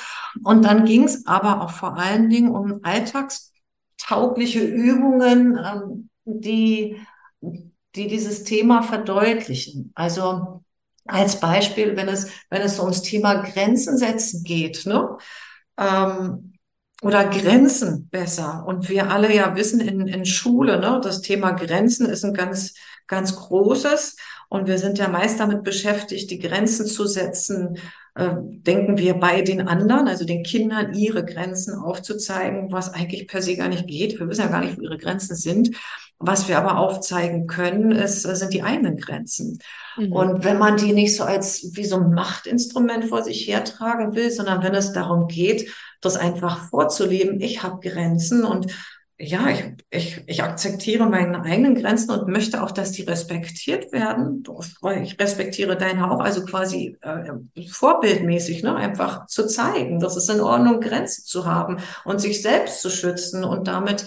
[0.43, 6.97] Und dann ging es aber auch vor allen Dingen um alltagstaugliche Übungen, ähm, die,
[7.41, 9.91] die dieses Thema verdeutlichen.
[9.95, 10.63] Also
[11.05, 15.17] als Beispiel, wenn es, wenn es ums Thema Grenzen setzen geht, ne?
[15.77, 16.53] Ähm,
[17.01, 18.63] oder Grenzen besser.
[18.65, 22.73] Und wir alle ja wissen in, in Schule, ne, das Thema Grenzen ist ein ganz,
[23.07, 24.15] ganz großes.
[24.49, 27.77] Und wir sind ja meist damit beschäftigt, die Grenzen zu setzen,
[28.15, 33.41] äh, denken wir bei den anderen, also den Kindern, ihre Grenzen aufzuzeigen, was eigentlich per
[33.41, 34.17] se gar nicht geht.
[34.17, 35.75] Wir wissen ja gar nicht, wo ihre Grenzen sind.
[36.19, 39.59] Was wir aber aufzeigen können, ist, sind die eigenen Grenzen.
[39.97, 40.11] Mhm.
[40.13, 44.31] Und wenn man die nicht so als wie so ein Machtinstrument vor sich hertragen will,
[44.31, 45.69] sondern wenn es darum geht,
[46.01, 48.67] das einfach vorzuleben, ich habe Grenzen und
[49.17, 54.43] ja, ich, ich, ich akzeptiere meine eigenen Grenzen und möchte auch, dass die respektiert werden.
[55.01, 57.31] Ich respektiere deine auch, also quasi äh,
[57.69, 58.75] vorbildmäßig, ne?
[58.75, 63.45] einfach zu zeigen, dass es in Ordnung, Grenzen zu haben und sich selbst zu schützen
[63.45, 64.05] und damit,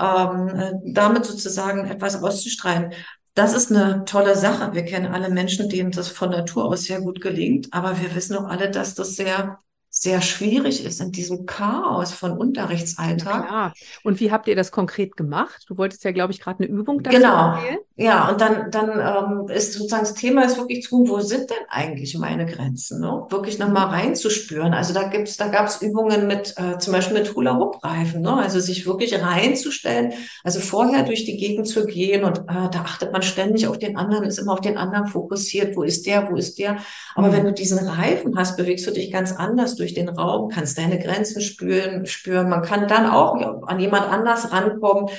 [0.00, 2.92] ähm, äh, damit sozusagen etwas auszustrahlen.
[3.34, 4.74] Das ist eine tolle Sache.
[4.74, 8.36] Wir kennen alle Menschen, denen das von Natur aus sehr gut gelingt, aber wir wissen
[8.36, 9.58] auch alle, dass das sehr
[9.90, 13.44] sehr schwierig ist in diesem Chaos von Unterrichtsalltag.
[13.50, 13.72] Ja.
[14.04, 15.64] Und wie habt ihr das konkret gemacht?
[15.66, 17.54] Du wolltest ja, glaube ich, gerade eine Übung dazu Genau.
[17.54, 17.78] Erzählen.
[18.00, 21.66] Ja, und dann, dann ähm, ist sozusagen das Thema ist wirklich zu, wo sind denn
[21.68, 23.00] eigentlich meine Grenzen?
[23.00, 23.26] Ne?
[23.28, 24.72] Wirklich nochmal reinzuspüren.
[24.72, 28.34] Also da gibt's, da gab's Übungen mit, äh, zum Beispiel mit Hula-Hoop-Reifen, ne?
[28.34, 30.12] Also sich wirklich reinzustellen,
[30.44, 33.96] also vorher durch die Gegend zu gehen und äh, da achtet man ständig auf den
[33.96, 36.76] anderen, ist immer auf den anderen fokussiert, wo ist der, wo ist der.
[37.16, 37.32] Aber mhm.
[37.32, 41.00] wenn du diesen Reifen hast, bewegst du dich ganz anders durch den Raum, kannst deine
[41.00, 42.48] Grenzen spüren, spüren.
[42.48, 45.10] Man kann dann auch an jemand anders rankommen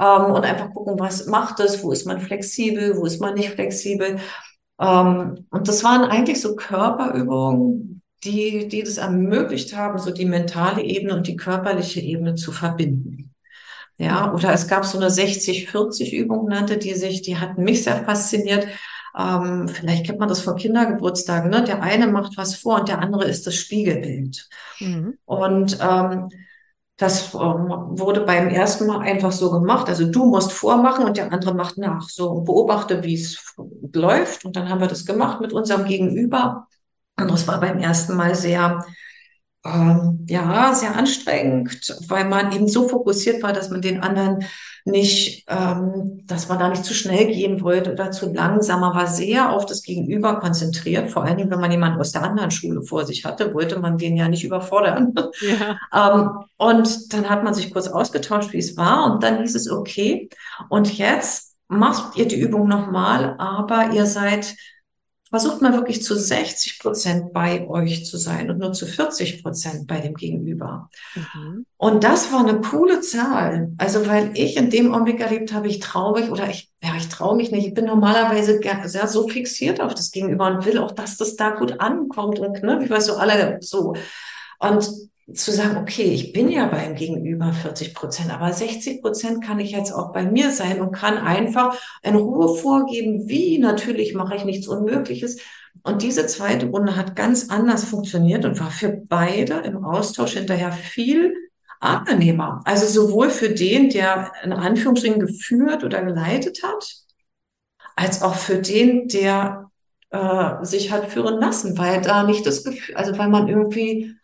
[0.00, 3.50] ähm, und einfach gucken, was macht es, wo ist man flexibel, wo ist man nicht
[3.50, 4.18] flexibel.
[4.80, 10.82] Ähm, und das waren eigentlich so Körperübungen, die, die das ermöglicht haben, so die mentale
[10.82, 13.34] Ebene und die körperliche Ebene zu verbinden.
[13.98, 18.66] Ja, oder es gab so eine 60-40-Übung, nannte die sich, die hat mich sehr fasziniert.
[19.18, 21.64] Ähm, vielleicht kennt man das von Kindergeburtstagen, ne?
[21.64, 24.48] Der eine macht was vor und der andere ist das Spiegelbild.
[24.78, 25.18] Mhm.
[25.26, 26.30] Und ähm,
[27.00, 29.88] das ähm, wurde beim ersten Mal einfach so gemacht.
[29.88, 32.10] Also du musst vormachen und der andere macht nach.
[32.10, 33.54] So beobachte, wie es
[33.94, 34.44] läuft.
[34.44, 36.66] Und dann haben wir das gemacht mit unserem Gegenüber.
[37.18, 38.84] Und das war beim ersten Mal sehr
[39.64, 44.44] ähm, ja, sehr anstrengend, weil man eben so fokussiert war, dass man den anderen
[44.86, 49.06] nicht, ähm, dass man da nicht zu schnell gehen wollte oder zu langsam, man war
[49.06, 51.10] sehr auf das Gegenüber konzentriert.
[51.10, 53.98] Vor allen Dingen, wenn man jemanden aus der anderen Schule vor sich hatte, wollte man
[53.98, 55.14] den ja nicht überfordern.
[55.40, 55.78] Ja.
[56.14, 59.70] ähm, und dann hat man sich kurz ausgetauscht, wie es war, und dann hieß es
[59.70, 60.28] okay.
[60.68, 64.54] Und jetzt macht ihr die Übung nochmal, aber ihr seid
[65.30, 69.86] versucht mal wirklich zu 60 Prozent bei euch zu sein und nur zu 40 Prozent
[69.86, 70.90] bei dem Gegenüber.
[71.14, 71.64] Mhm.
[71.76, 73.72] Und das war eine coole Zahl.
[73.78, 77.08] Also, weil ich in dem Augenblick erlebt habe, ich traue mich oder ich, ja, ich
[77.08, 77.66] traue mich nicht.
[77.66, 81.50] Ich bin normalerweise sehr so fixiert auf das Gegenüber und will auch, dass das da
[81.50, 83.94] gut ankommt und, ne, wie wir so alle so.
[84.58, 84.90] Und
[85.34, 89.70] zu sagen, okay, ich bin ja beim Gegenüber 40 Prozent, aber 60 Prozent kann ich
[89.70, 93.58] jetzt auch bei mir sein und kann einfach in Ruhe vorgeben, wie.
[93.58, 95.40] Natürlich mache ich nichts Unmögliches.
[95.82, 100.72] Und diese zweite Runde hat ganz anders funktioniert und war für beide im Austausch hinterher
[100.72, 101.34] viel
[101.80, 102.60] angenehmer.
[102.64, 106.96] Also sowohl für den, der in Anführungsstrichen geführt oder geleitet hat,
[107.96, 109.70] als auch für den, der
[110.10, 114.16] äh, sich hat führen lassen, weil da nicht das Gefühl, also weil man irgendwie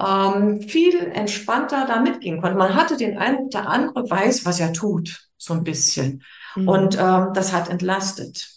[0.00, 2.56] ähm, viel entspannter da mitgehen konnte.
[2.56, 6.22] Man hatte den Eindruck, der andere weiß, was er tut, so ein bisschen.
[6.56, 6.68] Mhm.
[6.68, 8.48] Und ähm, das hat entlastet,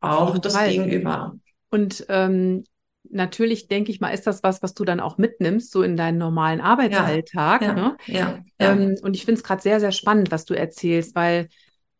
[0.00, 0.70] auch das Fall.
[0.70, 1.34] Gegenüber.
[1.70, 2.64] Und ähm,
[3.10, 6.18] natürlich denke ich mal, ist das was, was du dann auch mitnimmst, so in deinen
[6.18, 7.62] normalen Arbeitsalltag.
[7.62, 7.96] Ja, ne?
[8.06, 11.48] ja, ja, ähm, und ich finde es gerade sehr, sehr spannend, was du erzählst, weil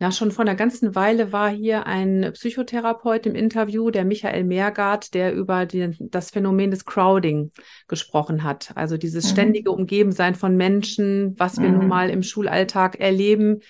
[0.00, 5.12] na, schon vor einer ganzen Weile war hier ein Psychotherapeut im Interview, der Michael Meergart,
[5.12, 7.50] der über die, das Phänomen des Crowding
[7.88, 8.70] gesprochen hat.
[8.76, 9.30] Also dieses mhm.
[9.30, 11.78] ständige Umgebensein von Menschen, was wir mhm.
[11.78, 13.60] nun mal im Schulalltag erleben.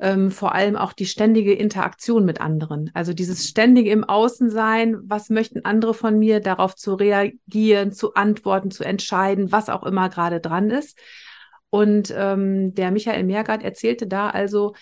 [0.00, 2.90] Ähm, vor allem auch die ständige Interaktion mit anderen.
[2.94, 8.70] Also dieses ständige im Außensein, was möchten andere von mir, darauf zu reagieren, zu antworten,
[8.70, 10.98] zu entscheiden, was auch immer gerade dran ist.
[11.70, 14.74] Und ähm, der Michael Meergart erzählte da also,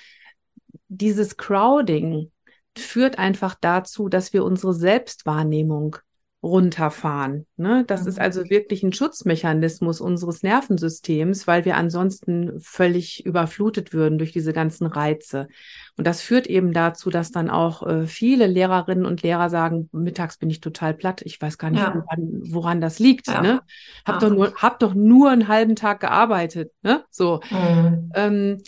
[0.88, 2.30] dieses Crowding
[2.76, 5.96] führt einfach dazu, dass wir unsere Selbstwahrnehmung
[6.42, 7.46] runterfahren.
[7.56, 7.84] Ne?
[7.86, 8.08] Das mhm.
[8.08, 14.52] ist also wirklich ein Schutzmechanismus unseres Nervensystems, weil wir ansonsten völlig überflutet würden durch diese
[14.52, 15.48] ganzen Reize.
[15.96, 20.36] Und das führt eben dazu, dass dann auch äh, viele Lehrerinnen und Lehrer sagen, mittags
[20.36, 21.94] bin ich total platt, ich weiß gar nicht, ja.
[21.94, 23.26] woran, woran, das liegt.
[23.26, 23.42] Ja.
[23.42, 23.60] Ne?
[24.04, 26.70] Hab, doch nur, hab doch nur einen halben Tag gearbeitet.
[26.82, 27.04] Ne?
[27.10, 27.40] So.
[27.50, 28.12] Mhm.
[28.14, 28.62] Ähm,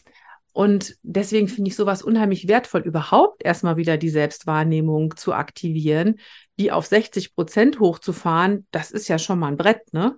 [0.59, 6.17] und deswegen finde ich sowas unheimlich wertvoll, überhaupt erstmal wieder die Selbstwahrnehmung zu aktivieren,
[6.59, 8.67] die auf 60 Prozent hochzufahren.
[8.73, 10.17] Das ist ja schon mal ein Brett, ne?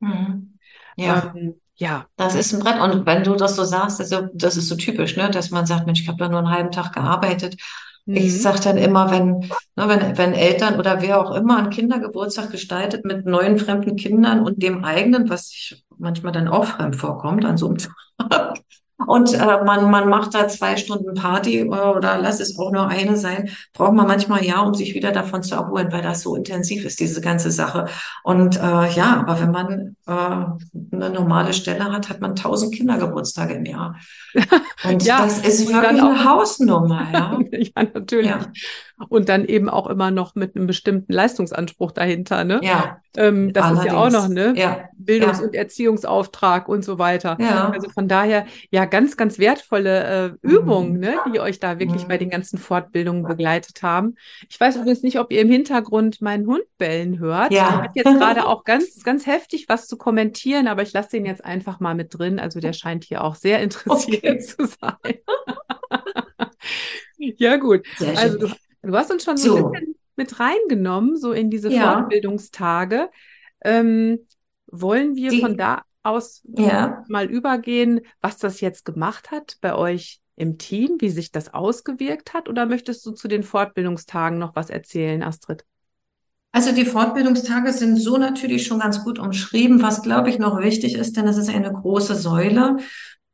[0.00, 0.56] Mhm.
[0.96, 1.34] Ja.
[1.36, 2.06] Ähm, ja.
[2.16, 2.80] Das ist ein Brett.
[2.80, 5.84] Und wenn du das so sagst, also das ist so typisch, ne, dass man sagt,
[5.84, 7.60] Mensch, ich habe da nur einen halben Tag gearbeitet.
[8.06, 8.16] Mhm.
[8.16, 12.50] Ich sage dann immer, wenn, ne, wenn, wenn Eltern oder wer auch immer einen Kindergeburtstag
[12.50, 17.44] gestaltet mit neuen fremden Kindern und dem eigenen, was sich manchmal dann auch fremd vorkommt
[17.44, 18.54] an so einem Tag,
[18.96, 22.86] und äh, man, man macht da zwei Stunden Party äh, oder lass es auch nur
[22.86, 26.36] eine sein, braucht man manchmal ja, um sich wieder davon zu erholen, weil das so
[26.36, 27.86] intensiv ist, diese ganze Sache.
[28.22, 30.12] Und äh, ja, aber wenn man äh,
[30.94, 33.96] eine normale Stelle hat, hat man tausend Kindergeburtstage im Jahr.
[34.84, 37.08] Und ja, das ist wirklich eine Hausnummer.
[37.12, 38.30] Ja, ja natürlich.
[38.30, 38.52] Ja.
[39.08, 42.44] Und dann eben auch immer noch mit einem bestimmten Leistungsanspruch dahinter.
[42.44, 42.60] Ne?
[42.62, 42.98] Ja.
[43.16, 43.86] Ähm, das Allerdings.
[43.86, 44.88] ist ja auch noch ne ja.
[44.96, 45.46] Bildungs- ja.
[45.46, 47.36] und Erziehungsauftrag und so weiter.
[47.40, 47.70] Ja.
[47.70, 51.00] Also von daher ja ganz, ganz wertvolle äh, Übungen, mhm.
[51.00, 52.08] ne, die euch da wirklich mhm.
[52.08, 54.14] bei den ganzen Fortbildungen begleitet haben.
[54.48, 57.52] Ich weiß übrigens nicht, ob ihr im Hintergrund meinen Hund bellen hört.
[57.52, 57.68] Ja.
[57.68, 61.26] Der hat jetzt gerade auch ganz, ganz heftig was zu kommentieren, aber ich lasse den
[61.26, 62.38] jetzt einfach mal mit drin.
[62.38, 64.38] Also der scheint hier auch sehr interessiert okay.
[64.40, 65.14] zu sein.
[67.18, 67.82] Ja, gut.
[68.16, 68.48] Also du,
[68.86, 71.92] du, hast uns schon so, so, ein bisschen mit reingenommen, so in diese ja.
[71.92, 73.10] Fortbildungstage.
[73.62, 74.20] Ähm,
[74.66, 77.02] wollen wir Die, von da aus ja.
[77.08, 82.34] mal übergehen, was das jetzt gemacht hat bei euch im Team, wie sich das ausgewirkt
[82.34, 82.48] hat?
[82.48, 85.64] Oder möchtest du zu den Fortbildungstagen noch was erzählen, Astrid?
[86.52, 89.82] Also die Fortbildungstage sind so natürlich schon ganz gut umschrieben.
[89.82, 92.76] Was, glaube ich, noch wichtig ist, denn es ist eine große Säule,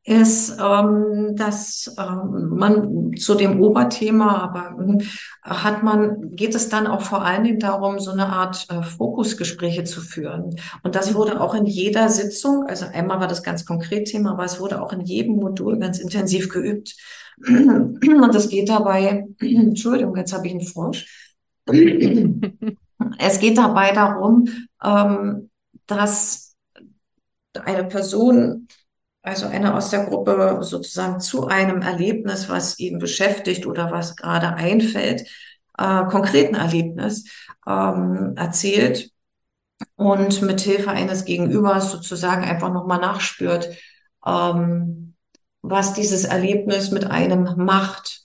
[0.04, 5.04] ist, ähm, dass ähm, man zu dem Oberthema, aber äh,
[5.44, 9.84] hat man, geht es dann auch vor allen Dingen darum, so eine Art äh, Fokusgespräche
[9.84, 10.56] zu führen.
[10.82, 14.44] Und das wurde auch in jeder Sitzung, also einmal war das ganz konkret Thema, aber
[14.44, 16.96] es wurde auch in jedem Modul ganz intensiv geübt.
[17.46, 21.30] Und es geht dabei, Entschuldigung, jetzt habe ich einen Frosch.
[23.18, 24.48] es geht dabei darum,
[24.82, 25.50] ähm,
[25.86, 26.56] dass
[27.64, 28.66] eine Person
[29.22, 34.54] also einer aus der Gruppe sozusagen zu einem Erlebnis, was ihn beschäftigt oder was gerade
[34.54, 35.28] einfällt,
[35.78, 37.24] äh, konkreten Erlebnis
[37.66, 39.11] ähm, erzählt
[39.96, 43.70] und mit Hilfe eines Gegenübers sozusagen einfach nochmal nachspürt,
[44.26, 45.14] ähm,
[45.62, 48.22] was dieses Erlebnis mit einem macht.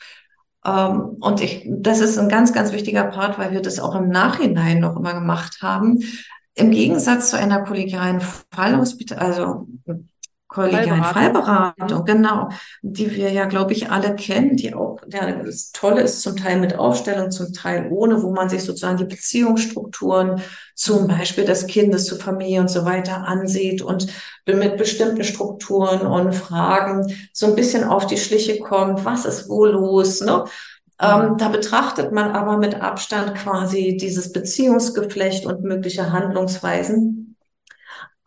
[0.66, 4.10] Ähm, und ich, das ist ein ganz, ganz wichtiger Part, weil wir das auch im
[4.10, 6.00] Nachhinein noch immer gemacht haben.
[6.56, 9.68] Im Gegensatz zu einer kollegialen Fallhospital, also
[10.56, 12.50] kollegialen Fallberatung, genau,
[12.82, 16.60] die wir ja, glaube ich, alle kennen, die auch, ja, das Tolle ist zum Teil
[16.60, 20.42] mit Aufstellung, zum Teil ohne, wo man sich sozusagen die Beziehungsstrukturen,
[20.74, 24.08] zum Beispiel des Kindes zur Familie und so weiter ansieht und
[24.46, 29.66] mit bestimmten Strukturen und Fragen so ein bisschen auf die Schliche kommt, was ist wo
[29.66, 30.46] los, ne?
[31.02, 31.38] Ähm, mhm.
[31.38, 37.25] da betrachtet man aber mit Abstand quasi dieses Beziehungsgeflecht und mögliche Handlungsweisen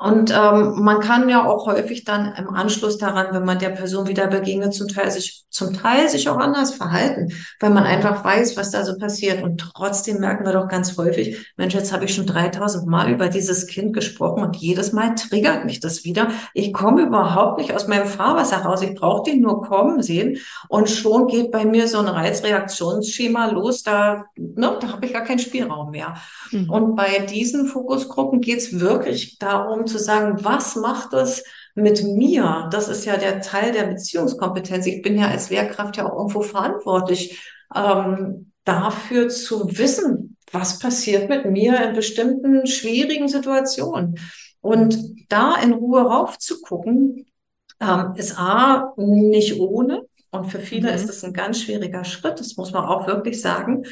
[0.00, 4.06] und ähm, man kann ja auch häufig dann im Anschluss daran, wenn man der Person
[4.06, 8.56] wieder begegnet, zum Teil sich, zum Teil sich auch anders verhalten, weil man einfach weiß,
[8.56, 9.42] was da so passiert.
[9.42, 13.28] Und trotzdem merken wir doch ganz häufig, Mensch, jetzt habe ich schon 3000 Mal über
[13.28, 16.28] dieses Kind gesprochen und jedes Mal triggert mich das wieder.
[16.54, 18.82] Ich komme überhaupt nicht aus meinem Fahrwasser raus.
[18.82, 23.82] Ich brauche den nur kommen sehen und schon geht bei mir so ein Reizreaktionsschema los.
[23.82, 26.14] Da, ne, da habe ich gar keinen Spielraum mehr.
[26.52, 26.70] Mhm.
[26.70, 32.68] Und bei diesen Fokusgruppen geht es wirklich darum, zu sagen, was macht es mit mir?
[32.70, 34.86] Das ist ja der Teil der Beziehungskompetenz.
[34.86, 37.42] Ich bin ja als Lehrkraft ja auch irgendwo verantwortlich,
[37.74, 44.18] ähm, dafür zu wissen, was passiert mit mir in bestimmten schwierigen Situationen.
[44.60, 44.98] Und
[45.28, 47.26] da in Ruhe raufzugucken,
[47.80, 50.02] ähm, ist A, nicht ohne.
[50.30, 50.94] Und für viele mhm.
[50.94, 53.84] ist es ein ganz schwieriger Schritt, das muss man auch wirklich sagen.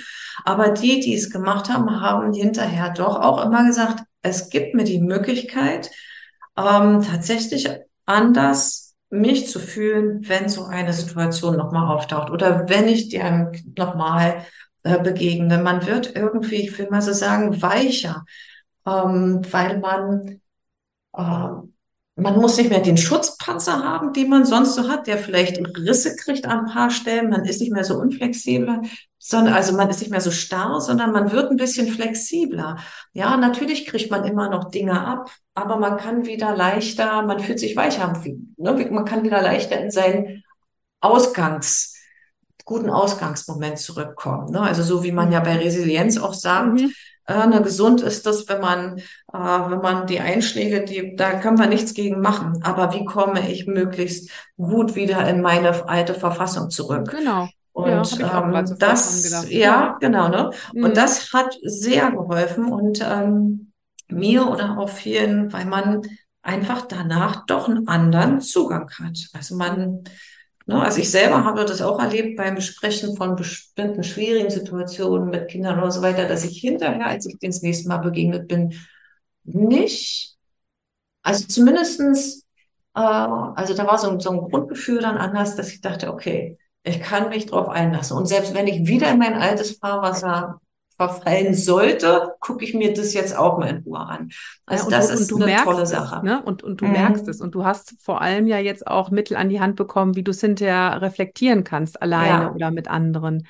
[0.44, 4.84] Aber die, die es gemacht haben, haben hinterher doch auch immer gesagt, es gibt mir
[4.84, 5.90] die Möglichkeit,
[6.56, 7.68] ähm, tatsächlich
[8.06, 14.44] anders mich zu fühlen, wenn so eine Situation nochmal auftaucht oder wenn ich dir nochmal
[14.82, 15.58] äh, begegne.
[15.58, 18.24] Man wird irgendwie, ich will mal so sagen, weicher,
[18.86, 20.40] ähm, weil man
[21.16, 21.48] äh,
[22.18, 26.16] man muss nicht mehr den Schutzpanzer haben, den man sonst so hat, der vielleicht Risse
[26.16, 27.28] kriegt an ein paar Stellen.
[27.28, 28.80] Man ist nicht mehr so unflexibel,
[29.18, 32.78] sondern also man ist nicht mehr so starr, sondern man wird ein bisschen flexibler.
[33.12, 37.60] Ja, natürlich kriegt man immer noch Dinge ab, aber man kann wieder leichter, man fühlt
[37.60, 38.12] sich weicher,
[38.56, 38.88] ne?
[38.90, 40.42] man kann wieder leichter in seinen
[41.00, 41.92] Ausgangs
[42.64, 44.50] guten Ausgangsmoment zurückkommen.
[44.50, 44.60] Ne?
[44.60, 46.92] Also so wie man ja bei Resilienz auch sagt, mhm.
[47.26, 51.58] Äh, ne, gesund ist das, wenn man, äh, wenn man die Einschläge, die, da können
[51.58, 52.60] wir nichts gegen machen.
[52.62, 57.10] Aber wie komme ich möglichst gut wieder in meine alte Verfassung zurück?
[57.10, 57.48] Genau.
[57.72, 60.50] Und ja, ähm, das, ja, genau, ne?
[60.72, 60.84] Mhm.
[60.84, 63.72] Und das hat sehr geholfen und ähm,
[64.08, 66.00] mir oder auch vielen, weil man
[66.42, 69.18] einfach danach doch einen anderen Zugang hat.
[69.34, 70.04] Also man?
[70.68, 75.78] Also ich selber habe das auch erlebt beim Besprechen von bestimmten schwierigen Situationen mit Kindern
[75.78, 78.74] oder so weiter, dass ich hinterher, als ich das nächste Mal begegnet bin,
[79.44, 80.36] nicht,
[81.22, 82.44] also zumindestens,
[82.94, 86.58] äh, also da war so ein, so ein Grundgefühl dann anders, dass ich dachte, okay,
[86.82, 88.16] ich kann mich drauf einlassen.
[88.16, 90.60] Und selbst wenn ich wieder in mein altes Fahrwasser
[90.96, 94.30] verfallen sollte, gucke ich mir das jetzt auch mal in Ruhe an.
[94.64, 96.16] Also ja, das du, ist eine tolle Sache.
[96.16, 96.42] Es, ne?
[96.42, 96.92] Und, und du mhm.
[96.92, 97.40] merkst es.
[97.40, 100.30] Und du hast vor allem ja jetzt auch Mittel an die Hand bekommen, wie du
[100.30, 102.52] es hinterher reflektieren kannst, alleine ja.
[102.52, 103.46] oder mit anderen.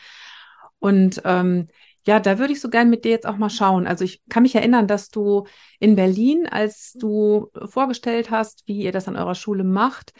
[0.80, 1.68] Und ähm,
[2.04, 3.86] ja, da würde ich so gern mit dir jetzt auch mal schauen.
[3.86, 5.46] Also ich kann mich erinnern, dass du
[5.80, 10.12] in Berlin, als du vorgestellt hast, wie ihr das an eurer Schule macht,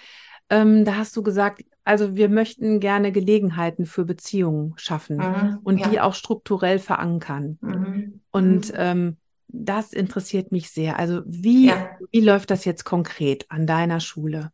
[0.51, 5.79] ähm, da hast du gesagt, also wir möchten gerne Gelegenheiten für Beziehungen schaffen mhm, und
[5.79, 5.89] ja.
[5.89, 7.59] die auch strukturell verankern.
[7.61, 8.21] Mhm.
[8.31, 8.79] Und mhm.
[8.79, 9.17] ähm,
[9.49, 10.99] das interessiert mich sehr.
[10.99, 11.91] Also wie, ja.
[12.11, 14.51] wie läuft das jetzt konkret an deiner Schule?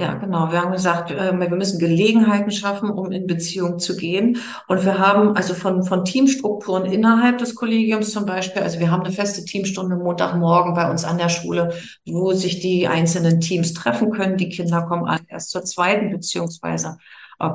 [0.00, 0.52] Ja, genau.
[0.52, 4.38] Wir haben gesagt, äh, wir müssen Gelegenheiten schaffen, um in Beziehung zu gehen.
[4.68, 9.02] Und wir haben also von, von Teamstrukturen innerhalb des Kollegiums zum Beispiel, also wir haben
[9.02, 11.72] eine feste Teamstunde Montagmorgen bei uns an der Schule,
[12.06, 14.36] wo sich die einzelnen Teams treffen können.
[14.36, 16.98] Die Kinder kommen alle erst zur zweiten, beziehungsweise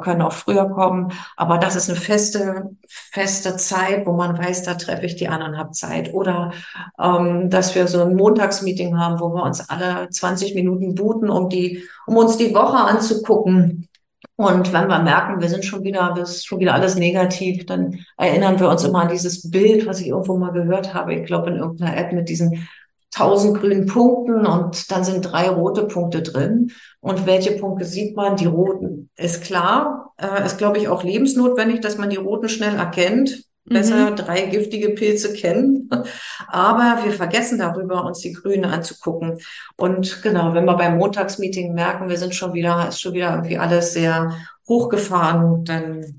[0.01, 1.11] können auch früher kommen.
[1.35, 5.57] Aber das ist eine feste, feste Zeit, wo man weiß, da treffe ich die anderen,
[5.57, 6.13] habe Zeit.
[6.13, 6.53] Oder
[6.99, 11.49] ähm, dass wir so ein Montagsmeeting haben, wo wir uns alle 20 Minuten booten, um
[11.49, 13.89] die, um uns die Woche anzugucken.
[14.35, 18.59] Und wenn wir merken, wir sind schon wieder, ist schon wieder alles negativ, dann erinnern
[18.59, 21.13] wir uns immer an dieses Bild, was ich irgendwo mal gehört habe.
[21.13, 22.67] Ich glaube, in irgendeiner App mit diesen
[23.13, 26.71] tausend grünen Punkten und dann sind drei rote Punkte drin.
[26.99, 28.37] Und welche Punkte sieht man?
[28.37, 30.13] Die roten ist klar.
[30.17, 33.43] Äh, ist, glaube ich, auch lebensnotwendig, dass man die roten schnell erkennt.
[33.65, 34.15] Besser mhm.
[34.15, 35.89] drei giftige Pilze kennen.
[36.47, 39.37] Aber wir vergessen darüber, uns die Grünen anzugucken.
[39.77, 43.57] Und genau, wenn wir beim Montagsmeeting merken, wir sind schon wieder, ist schon wieder irgendwie
[43.57, 44.35] alles sehr
[44.67, 46.17] hochgefahren, dann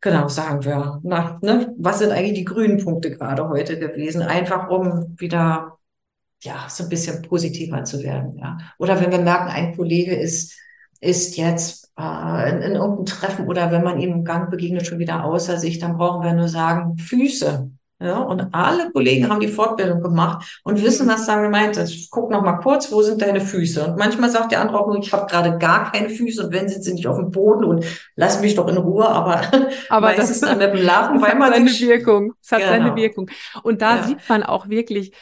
[0.00, 4.22] genau sagen wir, na, ne, was sind eigentlich die grünen Punkte gerade heute gewesen?
[4.22, 5.78] Einfach um wieder
[6.42, 8.36] ja, so ein bisschen positiver zu werden.
[8.38, 8.58] Ja.
[8.78, 10.54] Oder wenn wir merken, ein Kollege ist,
[11.00, 14.98] ist jetzt äh, in, in irgendeinem Treffen oder wenn man ihm im Gang begegnet, schon
[14.98, 17.70] wieder außer sich, dann brauchen wir nur sagen, Füße.
[18.00, 22.10] Ja, und alle Kollegen haben die Fortbildung gemacht und wissen, was da gemeint ist.
[22.10, 23.86] Guck noch mal kurz, wo sind deine Füße?
[23.86, 26.68] Und manchmal sagt der andere auch nur, ich habe gerade gar keine Füße und wenn
[26.68, 27.84] sind sie nicht auf dem Boden und
[28.16, 29.06] lass mich doch in Ruhe.
[29.06, 29.42] Aber,
[29.88, 32.32] aber das ist dann mit dem Lachen, weil man seine Wirkung.
[32.42, 32.72] Es hat genau.
[32.72, 33.30] seine Wirkung.
[33.62, 34.02] Und da ja.
[34.02, 35.12] sieht man auch wirklich,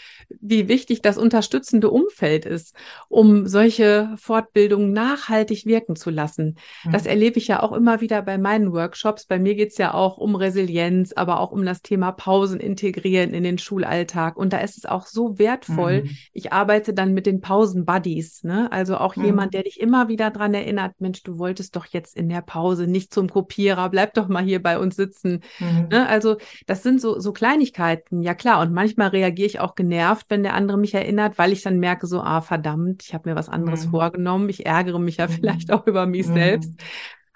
[0.40, 2.74] wie wichtig das unterstützende Umfeld ist,
[3.08, 6.56] um solche Fortbildungen nachhaltig wirken zu lassen.
[6.84, 6.92] Mhm.
[6.92, 9.26] Das erlebe ich ja auch immer wieder bei meinen Workshops.
[9.26, 13.34] Bei mir geht es ja auch um Resilienz, aber auch um das Thema Pausen integrieren
[13.34, 14.36] in den Schulalltag.
[14.36, 16.02] Und da ist es auch so wertvoll.
[16.02, 16.16] Mhm.
[16.32, 18.70] Ich arbeite dann mit den Pausen-Buddies, ne?
[18.72, 19.24] Also auch mhm.
[19.24, 22.86] jemand, der dich immer wieder dran erinnert, Mensch, du wolltest doch jetzt in der Pause
[22.86, 25.42] nicht zum Kopierer, bleib doch mal hier bei uns sitzen.
[25.58, 25.88] Mhm.
[25.90, 26.08] Ne?
[26.08, 28.60] Also das sind so, so Kleinigkeiten, ja klar.
[28.60, 31.78] Und manchmal reagiere ich auch genervt genervt, wenn der andere mich erinnert, weil ich dann
[31.78, 33.90] merke, so, ah, verdammt, ich habe mir was anderes mhm.
[33.90, 34.48] vorgenommen.
[34.48, 35.32] Ich ärgere mich ja mhm.
[35.32, 36.34] vielleicht auch über mich mhm.
[36.34, 36.72] selbst.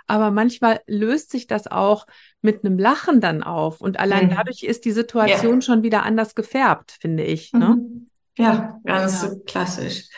[0.07, 2.07] Aber manchmal löst sich das auch
[2.43, 3.81] mit einem Lachen dann auf.
[3.81, 4.35] Und allein mhm.
[4.37, 5.63] dadurch ist die Situation ja.
[5.63, 7.53] schon wieder anders gefärbt, finde ich.
[7.53, 7.77] Ne?
[7.77, 8.11] Mhm.
[8.37, 9.31] Ja, ganz ja.
[9.47, 10.09] klassisch.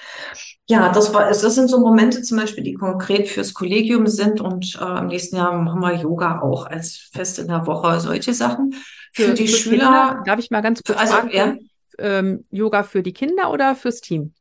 [0.68, 4.76] Ja, das war, das sind so Momente zum Beispiel, die konkret fürs Kollegium sind und
[4.80, 8.74] äh, im nächsten Jahr machen wir Yoga auch als Fest in der Woche, solche Sachen.
[9.12, 9.84] Für, für die für Schüler.
[9.84, 11.30] Kinder, darf ich mal ganz kurz also, fragen?
[11.32, 11.56] Ja
[11.98, 14.32] ähm, Yoga für die Kinder oder fürs Team?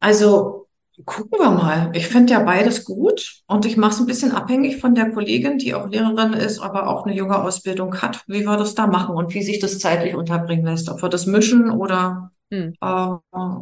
[0.00, 0.68] Also
[1.04, 1.90] gucken wir mal.
[1.94, 5.58] Ich finde ja beides gut und ich mache es ein bisschen abhängig von der Kollegin,
[5.58, 9.34] die auch Lehrerin ist, aber auch eine Yoga-Ausbildung hat, wie wir das da machen und
[9.34, 10.88] wie sich das zeitlich unterbringen lässt.
[10.88, 12.74] Ob wir das mischen oder hm.
[12.80, 12.86] äh,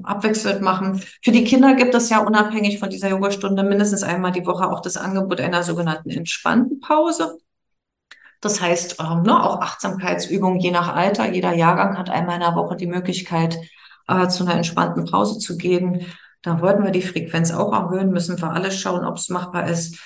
[0.03, 1.03] abwechselnd machen.
[1.23, 4.81] Für die Kinder gibt es ja unabhängig von dieser Yogastunde mindestens einmal die Woche auch
[4.81, 7.39] das Angebot einer sogenannten entspannten Pause.
[8.43, 11.33] Das heißt, ähm, ne, auch Achtsamkeitsübungen je nach Alter.
[11.33, 13.59] Jeder Jahrgang hat einmal in der Woche die Möglichkeit,
[14.09, 16.07] äh, zu einer entspannten Pause zu gehen.
[16.43, 19.97] Da wollten wir die Frequenz auch erhöhen, müssen wir alles schauen, ob es machbar ist.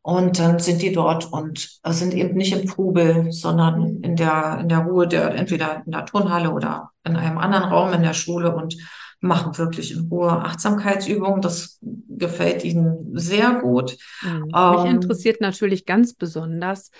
[0.00, 4.58] Und dann sind die dort und äh, sind eben nicht im Trubel, sondern in der,
[4.60, 8.14] in der Ruhe der, entweder in der Turnhalle oder in einem anderen Raum in der
[8.14, 8.74] Schule und
[9.20, 11.40] machen wirklich in Ruhe Achtsamkeitsübungen.
[11.40, 13.96] Das gefällt ihnen sehr gut.
[14.22, 14.46] Mhm.
[14.46, 16.90] Mich ähm, interessiert natürlich ganz besonders,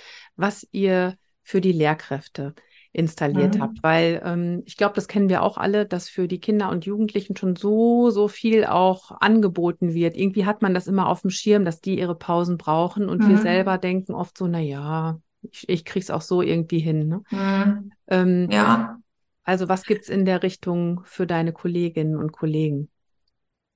[0.42, 2.54] was ihr für die Lehrkräfte
[2.92, 3.62] installiert mhm.
[3.62, 6.84] habt, weil ähm, ich glaube, das kennen wir auch alle, dass für die Kinder und
[6.84, 10.14] Jugendlichen schon so, so viel auch angeboten wird.
[10.14, 13.30] Irgendwie hat man das immer auf dem Schirm, dass die ihre Pausen brauchen und mhm.
[13.30, 15.18] wir selber denken oft so, na ja,
[15.50, 17.08] ich, ich krieg's auch so irgendwie hin.
[17.08, 17.22] Ne?
[17.30, 17.92] Mhm.
[18.08, 18.98] Ähm, ja.
[19.44, 22.90] Also was gibt's in der Richtung für deine Kolleginnen und Kollegen?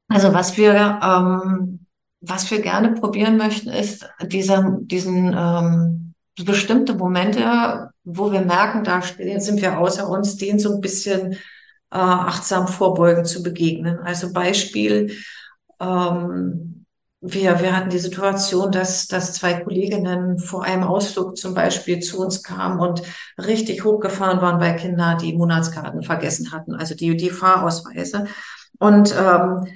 [0.09, 1.87] Also was wir ähm,
[2.21, 6.06] was wir gerne probieren möchten, ist dieser, diesen ähm,
[6.45, 11.39] bestimmte Momente, wo wir merken, da sind wir außer uns, denen so ein bisschen äh,
[11.99, 13.99] achtsam vorbeugen zu begegnen.
[14.01, 15.17] Also Beispiel,
[15.81, 16.85] ähm,
[17.21, 22.21] wir, wir hatten die Situation, dass, dass zwei Kolleginnen vor einem Ausflug zum Beispiel zu
[22.21, 23.03] uns kamen und
[23.39, 28.27] richtig hochgefahren waren, weil Kinder die Monatskarten vergessen hatten, also die, die Fahrausweise.
[28.79, 29.67] Und ähm,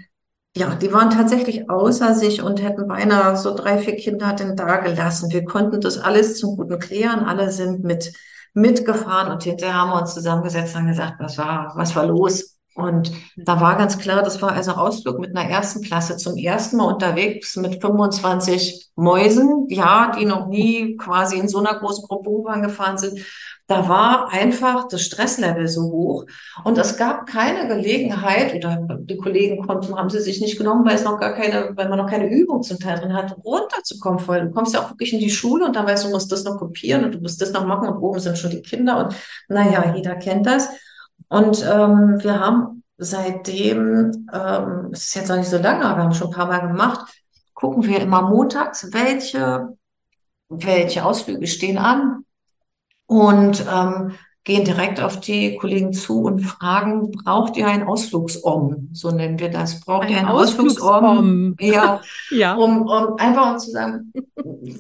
[0.57, 4.79] ja, die waren tatsächlich außer sich und hätten beinahe so drei, vier Kinder denn da
[4.79, 5.31] gelassen.
[5.31, 7.21] Wir konnten das alles zum Guten klären.
[7.21, 8.13] Alle sind mit
[8.53, 12.57] mitgefahren und hinterher haben wir uns zusammengesetzt und gesagt, was war, was war los?
[12.75, 16.77] Und da war ganz klar, das war also Ausflug mit einer ersten Klasse zum ersten
[16.77, 22.31] Mal unterwegs mit 25 Mäusen, ja, die noch nie quasi in so einer großen Gruppe
[22.31, 23.21] U-Bahn gefahren sind.
[23.71, 26.27] Da war einfach das Stresslevel so hoch
[26.65, 30.97] und es gab keine Gelegenheit oder die Kollegen konnten, haben sie sich nicht genommen, weil
[30.97, 34.47] es noch gar keine, weil man noch keine Übung zum Teil drin hat, runterzukommen, weil
[34.47, 36.43] du kommst ja auch wirklich in die Schule und dann weißt du, du musst das
[36.43, 39.15] noch kopieren und du musst das noch machen und oben sind schon die Kinder und
[39.49, 40.69] naja, jeder kennt das.
[41.29, 46.05] Und ähm, wir haben seitdem, ähm, es ist jetzt noch nicht so lange, aber wir
[46.05, 47.09] haben schon ein paar Mal gemacht,
[47.55, 49.77] gucken wir immer montags, welche,
[50.49, 52.25] welche Ausflüge stehen an,
[53.11, 54.13] und ähm,
[54.45, 58.91] gehen direkt auf die Kollegen zu und fragen, braucht ihr ein Ausflugsom?
[58.93, 59.81] So nennen wir das.
[59.81, 60.27] Braucht ein ihr ein?
[60.27, 61.57] Ausflugsom?
[61.59, 62.01] Ja,
[62.31, 62.55] ja.
[62.55, 64.13] Um, um einfach um zu sagen,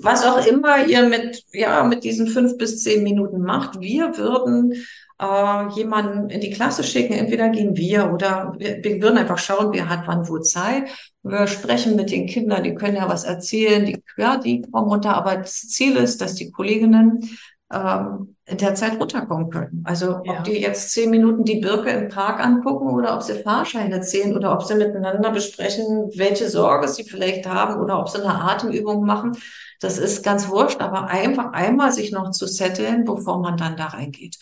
[0.00, 4.74] was auch immer ihr mit, ja, mit diesen fünf bis zehn Minuten macht, wir würden
[5.20, 7.14] äh, jemanden in die Klasse schicken.
[7.14, 10.88] Entweder gehen wir oder wir, wir würden einfach schauen, wer hat wann wo Zeit.
[11.24, 15.16] Wir sprechen mit den Kindern, die können ja was erzählen, die, ja, die kommen runter.
[15.16, 17.28] Aber das Ziel ist, dass die Kolleginnen
[17.72, 19.84] ähm, in der Zeit runterkommen können.
[19.84, 20.38] Also ja.
[20.38, 24.36] ob die jetzt zehn Minuten die Birke im Park angucken oder ob sie Fahrscheine zählen
[24.36, 29.04] oder ob sie miteinander besprechen, welche Sorge sie vielleicht haben oder ob sie eine Atemübung
[29.04, 29.36] machen,
[29.80, 33.86] das ist ganz wurscht, aber einfach einmal sich noch zu setteln, bevor man dann da
[33.86, 34.38] reingeht.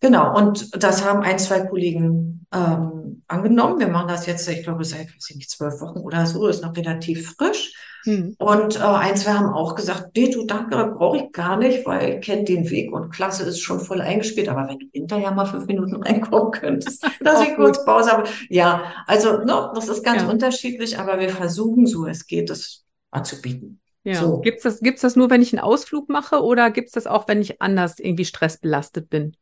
[0.00, 3.80] Genau, und das haben ein, zwei Kollegen ähm, angenommen.
[3.80, 6.62] Wir machen das jetzt, ich glaube, seit weiß ich nicht, zwölf Wochen oder so, ist
[6.62, 7.72] noch relativ frisch.
[8.04, 8.34] Hm.
[8.38, 12.14] Und äh, ein, zwei haben auch gesagt, nee, du danke, brauche ich gar nicht, weil
[12.14, 14.48] ich kenne den Weg und Klasse ist schon voll eingespielt.
[14.48, 18.28] Aber wenn du hinterher mal fünf Minuten reinkommen könntest, dass ich kurz Pause habe.
[18.48, 20.28] Ja, also no, das ist ganz ja.
[20.28, 23.80] unterschiedlich, aber wir versuchen so, es geht, das anzubieten.
[24.04, 24.14] Ja.
[24.14, 24.40] So.
[24.40, 27.06] Gibt es das, gibt's das nur, wenn ich einen Ausflug mache oder gibt es das
[27.06, 29.36] auch, wenn ich anders irgendwie stressbelastet bin?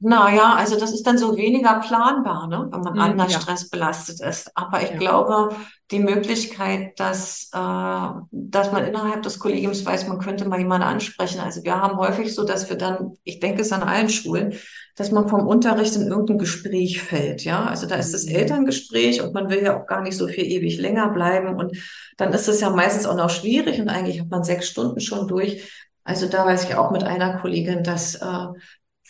[0.00, 2.68] Naja, also das ist dann so weniger planbar, ne?
[2.70, 3.40] wenn man hm, anders ja.
[3.40, 4.56] stressbelastet ist.
[4.56, 4.96] Aber ich ja.
[4.96, 5.56] glaube,
[5.90, 11.40] die Möglichkeit, dass, äh, dass man innerhalb des Kollegiums weiß, man könnte mal jemanden ansprechen.
[11.40, 14.54] Also wir haben häufig so, dass wir dann, ich denke es an allen Schulen,
[14.94, 17.42] dass man vom Unterricht in irgendein Gespräch fällt.
[17.42, 18.36] Ja, also da ist das mhm.
[18.36, 21.56] Elterngespräch und man will ja auch gar nicht so viel ewig länger bleiben.
[21.56, 21.76] Und
[22.18, 25.26] dann ist es ja meistens auch noch schwierig und eigentlich hat man sechs Stunden schon
[25.26, 25.68] durch.
[26.04, 28.46] Also da weiß ich auch mit einer Kollegin, dass äh,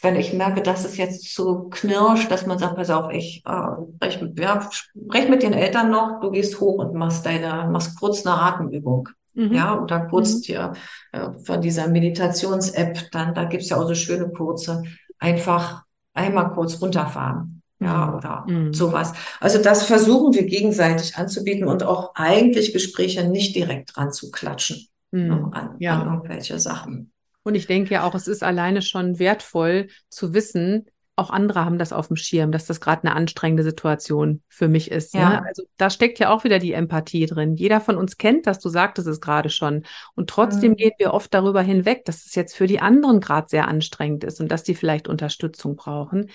[0.03, 3.69] wenn ich merke, dass es jetzt zu knirscht, dass man sagt, pass auf, ich äh,
[3.97, 7.99] sprech, mit, ja, sprech mit den Eltern noch, du gehst hoch und machst deine, machst
[7.99, 9.09] kurz eine Atemübung.
[9.35, 9.53] Mhm.
[9.53, 10.43] Ja, oder kurz mhm.
[10.43, 10.73] dir
[11.13, 14.83] äh, von dieser Meditations-App, dann, da gibt's ja auch so schöne kurze,
[15.19, 15.85] einfach
[16.15, 17.63] einmal kurz runterfahren.
[17.81, 18.15] Ja, mhm.
[18.15, 18.75] oder mhm.
[18.75, 19.13] sowas.
[19.39, 24.89] Also das versuchen wir gegenseitig anzubieten und auch eigentlich Gespräche nicht direkt dran zu klatschen
[25.13, 25.53] ne, mhm.
[25.53, 26.01] an, ja.
[26.01, 27.13] an irgendwelche Sachen.
[27.49, 30.85] Und ich denke ja auch, es ist alleine schon wertvoll zu wissen,
[31.17, 34.91] auch andere haben das auf dem Schirm, dass das gerade eine anstrengende Situation für mich
[34.91, 35.15] ist.
[35.15, 35.21] Ne?
[35.21, 35.31] Ja.
[35.31, 35.47] Ne?
[35.47, 37.57] Also da steckt ja auch wieder die Empathie drin.
[37.57, 39.85] Jeder von uns kennt das, du sagtest es gerade schon.
[40.15, 40.77] Und trotzdem mhm.
[40.77, 44.41] gehen wir oft darüber hinweg, dass es jetzt für die anderen gerade sehr anstrengend ist
[44.41, 46.29] und dass die vielleicht Unterstützung brauchen.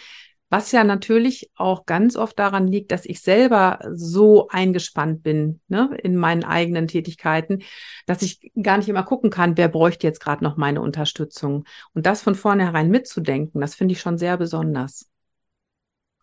[0.54, 5.90] Was ja natürlich auch ganz oft daran liegt, dass ich selber so eingespannt bin ne,
[6.04, 7.64] in meinen eigenen Tätigkeiten,
[8.06, 11.64] dass ich gar nicht immer gucken kann, wer bräuchte jetzt gerade noch meine Unterstützung.
[11.96, 15.10] Und das von vornherein mitzudenken, das finde ich schon sehr besonders.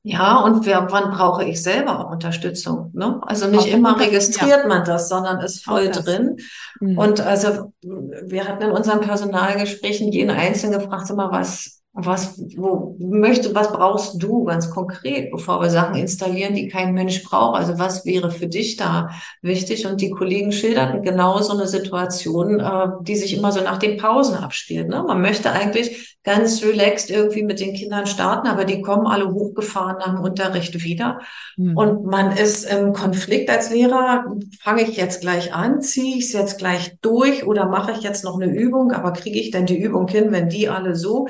[0.05, 2.93] Ja, und wer, wann brauche ich selber auch Unterstützung?
[2.95, 3.20] Ne?
[3.22, 4.68] Also nicht auch immer registriert ja.
[4.68, 6.37] man das, sondern ist voll drin.
[6.78, 6.97] Mhm.
[6.97, 13.53] Und also wir hatten in unseren Personalgesprächen jeden Einzelnen gefragt, immer was was, wo möchte,
[13.53, 17.59] was brauchst du ganz konkret, bevor wir Sachen installieren, die kein Mensch braucht?
[17.59, 19.11] Also was wäre für dich da
[19.43, 19.86] wichtig?
[19.86, 23.97] Und die Kollegen schilderten genau so eine Situation, äh, die sich immer so nach den
[23.97, 24.88] Pausen abspielt.
[24.88, 25.03] Ne?
[25.03, 29.99] Man möchte eigentlich ganz relaxed irgendwie mit den Kindern starten, aber die kommen alle hochgefahren
[29.99, 31.20] nach dem Unterricht wieder.
[31.57, 31.76] Mhm.
[31.76, 34.26] Und man ist im Konflikt als Lehrer,
[34.61, 38.22] fange ich jetzt gleich an, ziehe ich es jetzt gleich durch oder mache ich jetzt
[38.22, 41.26] noch eine Übung, aber kriege ich denn die Übung hin, wenn die alle so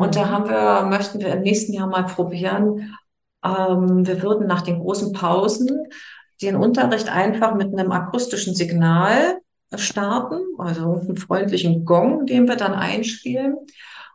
[0.00, 0.30] und da mhm.
[0.30, 2.94] haben wir, möchten wir im nächsten Jahr mal probieren.
[3.44, 5.68] Ähm, wir würden nach den großen Pausen
[6.42, 9.38] den Unterricht einfach mit einem akustischen Signal
[9.74, 13.56] starten, also einen freundlichen Gong, den wir dann einspielen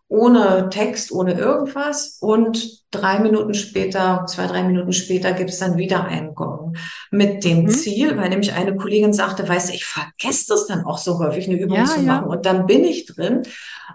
[0.07, 2.17] ohne Text, ohne irgendwas.
[2.21, 6.75] Und drei Minuten später, zwei, drei Minuten später gibt's dann wieder einen Gong.
[7.11, 7.69] Mit dem mhm.
[7.69, 11.47] Ziel, weil nämlich eine Kollegin sagte, weißt du, ich vergesse das dann auch so häufig,
[11.47, 12.05] eine Übung ja, zu machen.
[12.07, 12.19] Ja.
[12.19, 13.43] Und dann bin ich drin.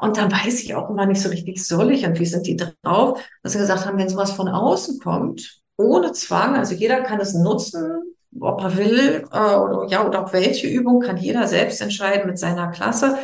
[0.01, 2.57] Und dann weiß ich auch immer nicht so richtig, soll ich und wie sind die
[2.57, 3.21] drauf?
[3.43, 7.35] Dass wir gesagt haben, wenn sowas von außen kommt, ohne Zwang, also jeder kann es
[7.35, 12.27] nutzen, ob er will, äh, oder, ja, oder auch welche Übung kann jeder selbst entscheiden
[12.27, 13.19] mit seiner Klasse.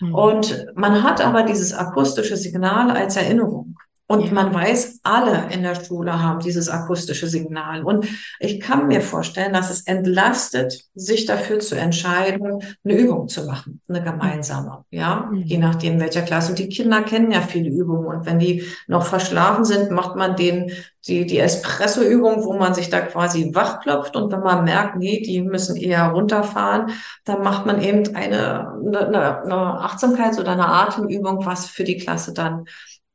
[0.00, 0.14] Mhm.
[0.14, 3.76] Und man hat aber dieses akustische Signal als Erinnerung.
[4.10, 4.32] Und ja.
[4.32, 7.84] man weiß, alle in der Schule haben dieses akustische Signal.
[7.84, 8.08] Und
[8.40, 13.80] ich kann mir vorstellen, dass es entlastet, sich dafür zu entscheiden, eine Übung zu machen,
[13.88, 15.42] eine gemeinsame, ja, mhm.
[15.42, 16.50] je nachdem welcher Klasse.
[16.50, 18.06] Und die Kinder kennen ja viele Übungen.
[18.06, 20.72] Und wenn die noch verschlafen sind, macht man den,
[21.06, 24.16] die, die Espresso-Übung, wo man sich da quasi wachklopft.
[24.16, 26.90] Und wenn man merkt, nee, die müssen eher runterfahren,
[27.24, 32.34] dann macht man eben eine, eine, eine Achtsamkeits- oder eine Atemübung, was für die Klasse
[32.34, 32.64] dann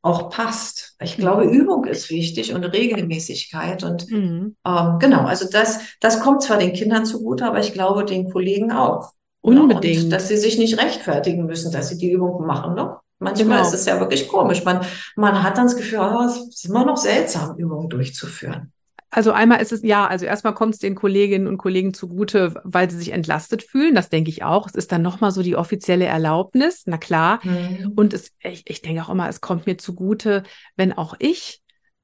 [0.05, 0.95] auch passt.
[1.01, 1.53] Ich glaube, mhm.
[1.53, 3.83] Übung ist wichtig und Regelmäßigkeit.
[3.83, 4.55] Und mhm.
[4.65, 8.71] ähm, genau, also das, das kommt zwar den Kindern zugute, aber ich glaube den Kollegen
[8.71, 9.13] auch.
[9.41, 10.05] Unbedingt.
[10.05, 12.75] Und dass sie sich nicht rechtfertigen müssen, dass sie die Übung machen.
[12.75, 12.95] Ne?
[13.17, 13.67] Manchmal genau.
[13.67, 14.63] ist es ja wirklich komisch.
[14.63, 14.81] Man,
[15.15, 18.71] man hat dann das Gefühl, oh, es ist immer noch seltsam, Übungen durchzuführen.
[19.16, 22.91] Also einmal ist es, ja, also erstmal kommt es den Kolleginnen und Kollegen zugute, weil
[22.91, 23.95] sie sich entlastet fühlen.
[23.95, 24.68] Das denke ich auch.
[24.68, 27.39] Es ist dann nochmal so die offizielle Erlaubnis, na klar.
[27.43, 27.93] Mhm.
[27.95, 30.43] Und es, ich, ich denke auch immer, es kommt mir zugute,
[30.76, 31.61] wenn auch ich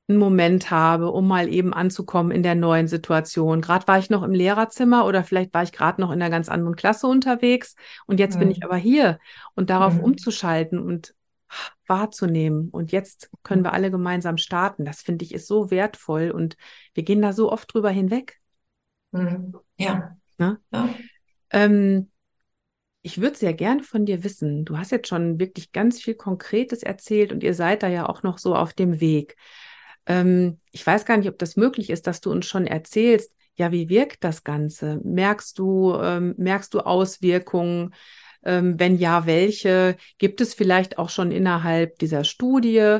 [0.08, 3.60] einen Moment habe, um mal eben anzukommen in der neuen Situation.
[3.60, 6.48] Gerade war ich noch im Lehrerzimmer oder vielleicht war ich gerade noch in einer ganz
[6.48, 7.76] anderen Klasse unterwegs
[8.08, 8.40] und jetzt mhm.
[8.40, 9.20] bin ich aber hier
[9.54, 10.04] und darauf mhm.
[10.06, 11.14] umzuschalten und
[11.88, 12.70] wahrzunehmen.
[12.70, 14.86] Und jetzt können wir alle gemeinsam starten.
[14.86, 16.58] Das finde ich ist so wertvoll und
[16.94, 18.40] wir gehen da so oft drüber hinweg.
[19.12, 19.56] Mhm.
[19.78, 20.18] Ja.
[20.38, 20.60] Ne?
[20.72, 20.90] ja.
[21.52, 22.10] Ähm,
[23.04, 24.64] ich würde sehr gern von dir wissen.
[24.66, 28.24] Du hast jetzt schon wirklich ganz viel Konkretes erzählt und ihr seid da ja auch
[28.24, 29.36] noch so auf dem Weg.
[30.06, 33.72] Ähm, ich weiß gar nicht, ob das möglich ist, dass du uns schon erzählst, ja,
[33.72, 35.00] wie wirkt das Ganze?
[35.04, 37.94] Merkst du, ähm, merkst du Auswirkungen?
[38.44, 39.98] Ähm, wenn ja, welche?
[40.18, 43.00] Gibt es vielleicht auch schon innerhalb dieser Studie,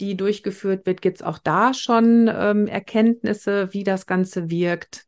[0.00, 5.06] die durchgeführt wird, gibt es auch da schon ähm, Erkenntnisse, wie das Ganze wirkt?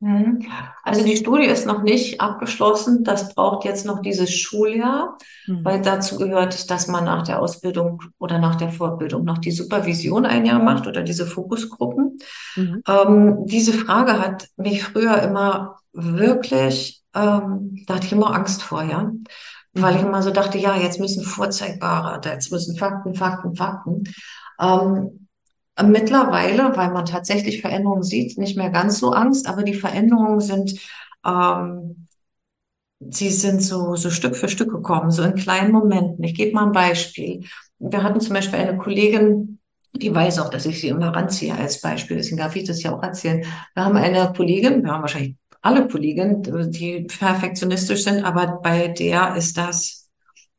[0.00, 0.46] Mhm.
[0.84, 3.02] Also die Studie ist noch nicht abgeschlossen.
[3.02, 5.64] Das braucht jetzt noch dieses Schuljahr, mhm.
[5.64, 10.24] weil dazu gehört, dass man nach der Ausbildung oder nach der Fortbildung noch die Supervision
[10.24, 12.18] ein Jahr macht oder diese Fokusgruppen.
[12.54, 12.82] Mhm.
[12.86, 18.82] Ähm, diese Frage hat mich früher immer wirklich ähm, da hatte ich immer Angst vor,
[18.82, 19.10] ja.
[19.74, 20.08] Weil ich mhm.
[20.08, 24.04] immer so dachte, ja, jetzt müssen vorzeigbare, jetzt müssen Fakten, Fakten, Fakten.
[24.60, 25.28] Ähm,
[25.82, 30.80] mittlerweile, weil man tatsächlich Veränderungen sieht, nicht mehr ganz so Angst, aber die Veränderungen sind,
[31.24, 32.08] ähm,
[33.00, 36.24] sie sind so, so Stück für Stück gekommen, so in kleinen Momenten.
[36.24, 37.44] Ich gebe mal ein Beispiel.
[37.78, 39.60] Wir hatten zum Beispiel eine Kollegin,
[39.94, 42.94] die weiß auch, dass ich sie immer ranziehe als Beispiel, deswegen darf ich das ja
[42.94, 43.44] auch erzählen.
[43.74, 49.36] Wir haben eine Kollegin, wir haben wahrscheinlich alle Kolleginnen, die perfektionistisch sind, aber bei der
[49.36, 50.08] ist das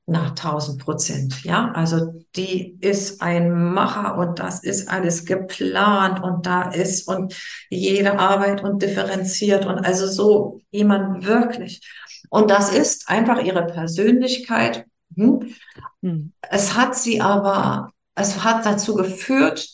[0.10, 1.44] nach 1000 Prozent.
[1.44, 7.36] Ja, also die ist ein Macher und das ist alles geplant und da ist und
[7.70, 11.82] jede Arbeit und differenziert und also so jemand wirklich.
[12.30, 14.86] Und das ist einfach ihre Persönlichkeit.
[15.16, 15.54] Hm.
[16.02, 16.34] Hm.
[16.50, 19.68] Es hat sie aber, es hat dazu geführt,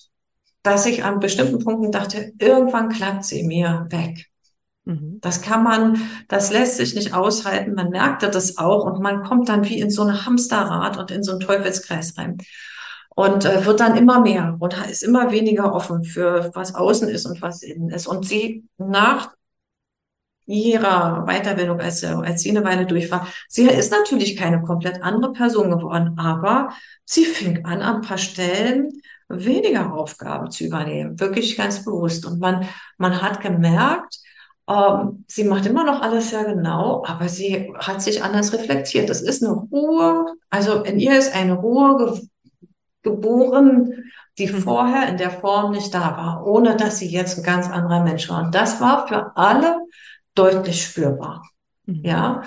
[0.63, 4.27] dass ich an bestimmten Punkten dachte, irgendwann klappt sie mir weg.
[4.85, 5.19] Mhm.
[5.21, 7.73] Das kann man, das lässt sich nicht aushalten.
[7.73, 11.23] Man merkt das auch und man kommt dann wie in so ein Hamsterrad und in
[11.23, 12.37] so einen Teufelskreis rein.
[13.09, 17.25] Und äh, wird dann immer mehr und ist immer weniger offen für was außen ist
[17.25, 18.07] und was innen ist.
[18.07, 19.31] Und sie nach
[20.45, 25.31] ihrer Weiterbildung, als, als sie eine Weile durch war, sie ist natürlich keine komplett andere
[25.33, 26.69] Person geworden, aber
[27.03, 28.91] sie fing an, an ein paar Stellen
[29.27, 32.25] weniger Aufgaben zu übernehmen, wirklich ganz bewusst.
[32.25, 32.67] Und man,
[32.97, 34.19] man hat gemerkt,
[34.67, 39.09] ähm, sie macht immer noch alles sehr genau, aber sie hat sich anders reflektiert.
[39.09, 42.27] Das ist eine Ruhe, also in ihr ist eine Ruhe ge
[43.03, 43.93] geboren,
[44.39, 44.57] die mhm.
[44.57, 48.27] vorher in der Form nicht da war, ohne dass sie jetzt ein ganz anderer Mensch
[48.29, 48.43] war.
[48.43, 49.77] Und das war für alle
[50.33, 51.43] deutlich spürbar.
[51.85, 52.01] Mhm.
[52.03, 52.41] Ja.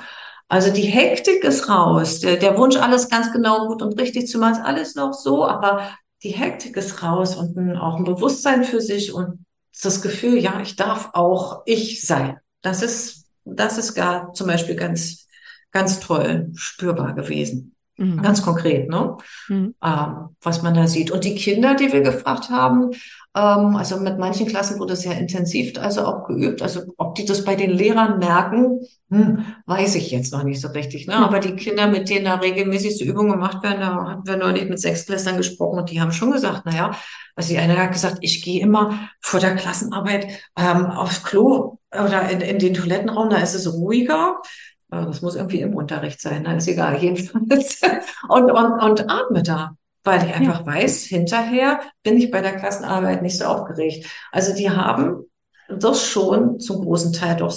[0.48, 2.18] Also die Hektik ist raus.
[2.20, 5.46] Der, der Wunsch, alles ganz genau gut und richtig zu machen, ist alles noch so,
[5.46, 5.82] aber
[6.24, 9.44] die Hektik ist raus und ein, auch ein Bewusstsein für sich und
[9.84, 12.38] das Gefühl, ja, ich darf auch ich sein.
[12.62, 15.26] Das ist, das ist gar zum Beispiel ganz,
[15.70, 17.76] ganz toll spürbar gewesen.
[17.98, 18.22] Mhm.
[18.22, 19.16] Ganz konkret, ne?
[19.48, 19.74] Mhm.
[19.84, 21.10] Ähm, was man da sieht.
[21.10, 22.92] Und die Kinder, die wir gefragt haben,
[23.34, 26.62] ähm, also mit manchen Klassen wurde sehr intensiv also auch geübt.
[26.62, 28.80] Also ob die das bei den Lehrern merken,
[29.10, 31.08] hm, weiß ich jetzt noch nicht so richtig.
[31.08, 31.16] Ne?
[31.16, 31.24] Mhm.
[31.24, 34.68] Aber die Kinder, mit denen da regelmäßig so Übungen gemacht werden, da hatten wir neulich
[34.68, 36.90] mit Sechstklässlern gesprochen und die haben schon gesagt, na ja,
[37.34, 42.30] also die eine hat gesagt, ich gehe immer vor der Klassenarbeit ähm, aufs Klo oder
[42.30, 44.40] in, in den Toilettenraum, da ist es ruhiger.
[44.90, 46.56] Das muss irgendwie im Unterricht sein, ne?
[46.56, 47.80] ist egal, jedenfalls.
[48.28, 50.66] Und, und, und atme da, weil ich einfach ja.
[50.66, 54.06] weiß, hinterher bin ich bei der Klassenarbeit nicht so aufgeregt.
[54.32, 55.24] Also die haben
[55.68, 57.54] das schon zum großen Teil doch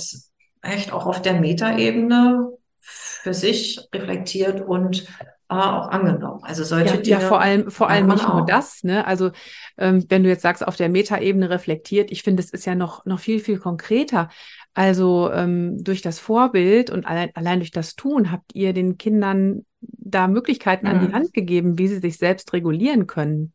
[0.62, 5.08] echt auch auf der Metaebene für sich reflektiert und
[5.52, 6.44] auch angenommen.
[6.44, 7.22] Also solche ja, Dinge.
[7.22, 8.36] Ja, vor allem, vor allem nicht auch.
[8.36, 9.06] nur das, ne?
[9.06, 9.32] Also
[9.78, 13.06] ähm, wenn du jetzt sagst, auf der Metaebene reflektiert, ich finde, es ist ja noch,
[13.06, 14.30] noch viel, viel konkreter.
[14.74, 19.66] Also ähm, durch das Vorbild und allein, allein durch das Tun habt ihr den Kindern
[19.82, 20.92] da Möglichkeiten mhm.
[20.92, 21.14] an die mhm.
[21.14, 23.54] Hand gegeben, wie sie sich selbst regulieren können.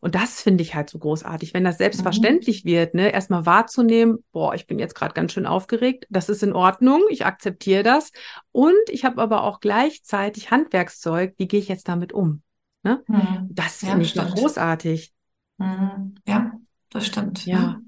[0.00, 2.68] Und das finde ich halt so großartig, wenn das selbstverständlich mhm.
[2.68, 6.52] wird, ne, erstmal wahrzunehmen, boah, ich bin jetzt gerade ganz schön aufgeregt, das ist in
[6.52, 8.12] Ordnung, ich akzeptiere das.
[8.52, 12.42] Und ich habe aber auch gleichzeitig Handwerkszeug, wie gehe ich jetzt damit um?
[12.82, 13.02] Ne?
[13.08, 13.48] Mhm.
[13.50, 14.30] Das finde ja, ich stimmt.
[14.30, 15.12] doch großartig.
[15.58, 16.14] Mhm.
[16.26, 16.52] Ja,
[16.90, 17.46] das stimmt.
[17.46, 17.80] Ja.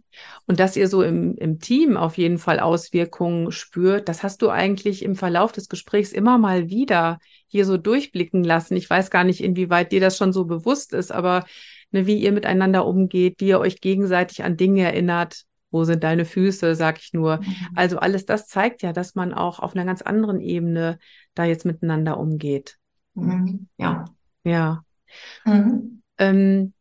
[0.46, 4.48] Und dass ihr so im, im Team auf jeden Fall Auswirkungen spürt, das hast du
[4.50, 8.76] eigentlich im Verlauf des Gesprächs immer mal wieder hier so durchblicken lassen.
[8.76, 11.44] Ich weiß gar nicht, inwieweit dir das schon so bewusst ist, aber
[11.90, 15.44] ne, wie ihr miteinander umgeht, wie ihr euch gegenseitig an Dinge erinnert.
[15.70, 17.38] Wo sind deine Füße, sag ich nur.
[17.38, 17.54] Mhm.
[17.74, 20.98] Also alles das zeigt ja, dass man auch auf einer ganz anderen Ebene
[21.34, 22.78] da jetzt miteinander umgeht.
[23.12, 23.68] Mhm.
[23.76, 24.06] Ja.
[24.44, 24.82] Ja.
[25.44, 26.02] Mhm.
[26.16, 26.72] Ähm,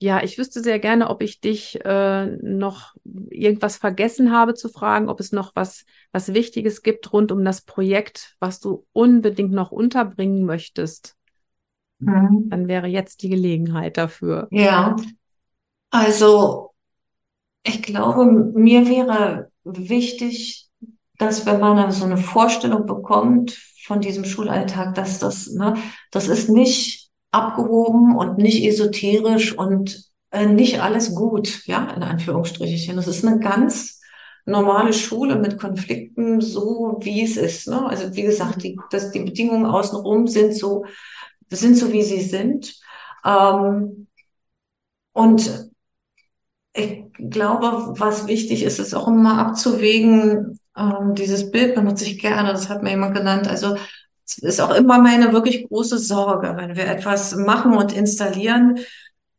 [0.00, 5.08] ja, ich wüsste sehr gerne, ob ich dich äh, noch irgendwas vergessen habe zu fragen,
[5.08, 9.72] ob es noch was, was Wichtiges gibt rund um das Projekt, was du unbedingt noch
[9.72, 11.16] unterbringen möchtest.
[11.98, 12.48] Mhm.
[12.48, 14.46] Dann wäre jetzt die Gelegenheit dafür.
[14.52, 14.94] Ja,
[15.90, 16.74] also
[17.64, 20.68] ich glaube, mir wäre wichtig,
[21.18, 25.74] dass wenn man so eine Vorstellung bekommt von diesem Schulalltag, dass das, ne,
[26.12, 32.96] das ist nicht abgehoben und nicht esoterisch und äh, nicht alles gut, ja, in Anführungsstrichen.
[32.96, 34.00] Das ist eine ganz
[34.44, 37.68] normale Schule mit Konflikten, so wie es ist.
[37.68, 37.86] Ne?
[37.86, 40.84] Also wie gesagt, die, dass die Bedingungen außenrum sind so,
[41.50, 42.74] sind so wie sie sind.
[43.24, 44.06] Ähm,
[45.12, 45.70] und
[46.74, 52.52] ich glaube, was wichtig ist, ist auch immer abzuwägen, ähm, dieses Bild benutze ich gerne,
[52.52, 53.48] das hat mir jemand genannt.
[53.48, 53.76] Also
[54.28, 58.78] es ist auch immer meine wirklich große Sorge, wenn wir etwas machen und installieren,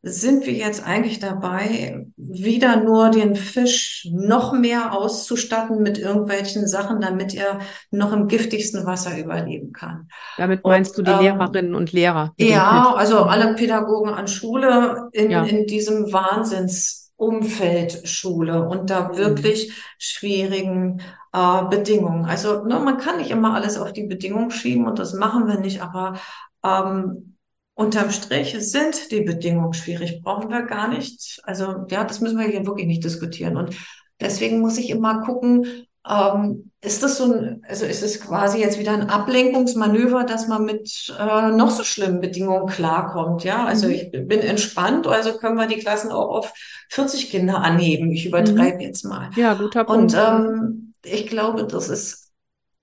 [0.02, 7.02] sind wir jetzt eigentlich dabei, wieder nur den Fisch noch mehr auszustatten mit irgendwelchen Sachen,
[7.02, 7.60] damit er
[7.90, 10.08] noch im giftigsten Wasser überleben kann.
[10.38, 12.32] Damit meinst und, du die ähm, Lehrerinnen und Lehrer?
[12.38, 15.44] Ja, also alle Pädagogen an Schule in, ja.
[15.44, 19.16] in diesem Wahnsinnsumfeld Schule und da mhm.
[19.18, 21.02] wirklich schwierigen
[21.32, 22.24] äh, Bedingungen.
[22.24, 25.58] Also ne, man kann nicht immer alles auf die Bedingungen schieben und das machen wir
[25.58, 26.18] nicht, aber
[26.64, 27.36] ähm,
[27.74, 31.40] unterm Strich sind die Bedingungen schwierig, brauchen wir gar nicht.
[31.44, 33.56] Also ja, das müssen wir hier wirklich nicht diskutieren.
[33.56, 33.74] Und
[34.20, 38.78] deswegen muss ich immer gucken, ähm, ist das so ein, also ist es quasi jetzt
[38.78, 43.44] wieder ein Ablenkungsmanöver, dass man mit äh, noch so schlimmen Bedingungen klarkommt?
[43.44, 43.92] Ja, also mhm.
[43.92, 46.52] ich bin entspannt, also können wir die Klassen auch auf
[46.88, 48.10] 40 Kinder anheben.
[48.10, 48.80] Ich übertreibe mhm.
[48.80, 49.30] jetzt mal.
[49.36, 50.14] Ja, guter Punkt.
[50.14, 52.32] Und ähm, ich glaube, das ist,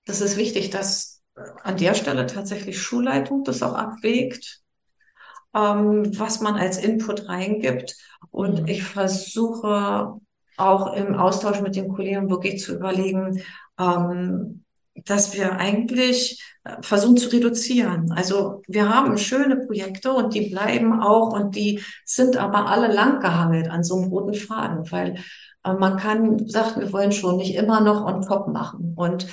[0.04, 1.22] das ist wichtig, dass
[1.62, 4.60] an der Stelle tatsächlich Schulleitung das auch abwägt,
[5.54, 7.96] ähm, was man als Input reingibt.
[8.30, 8.68] Und mhm.
[8.68, 10.18] ich versuche
[10.56, 13.42] auch im Austausch mit den Kollegen wirklich zu überlegen,
[13.78, 14.64] ähm,
[15.04, 18.12] dass wir eigentlich äh, versuchen zu reduzieren.
[18.12, 23.68] Also wir haben schöne Projekte und die bleiben auch und die sind aber alle langgehangelt
[23.68, 25.22] an so einem roten Faden, weil
[25.74, 28.94] man kann, sagten wir vorhin schon, nicht immer noch on top machen.
[28.96, 29.26] Und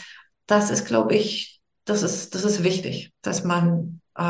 [0.47, 4.21] das ist, glaube ich, das ist, das ist wichtig, dass man, äh,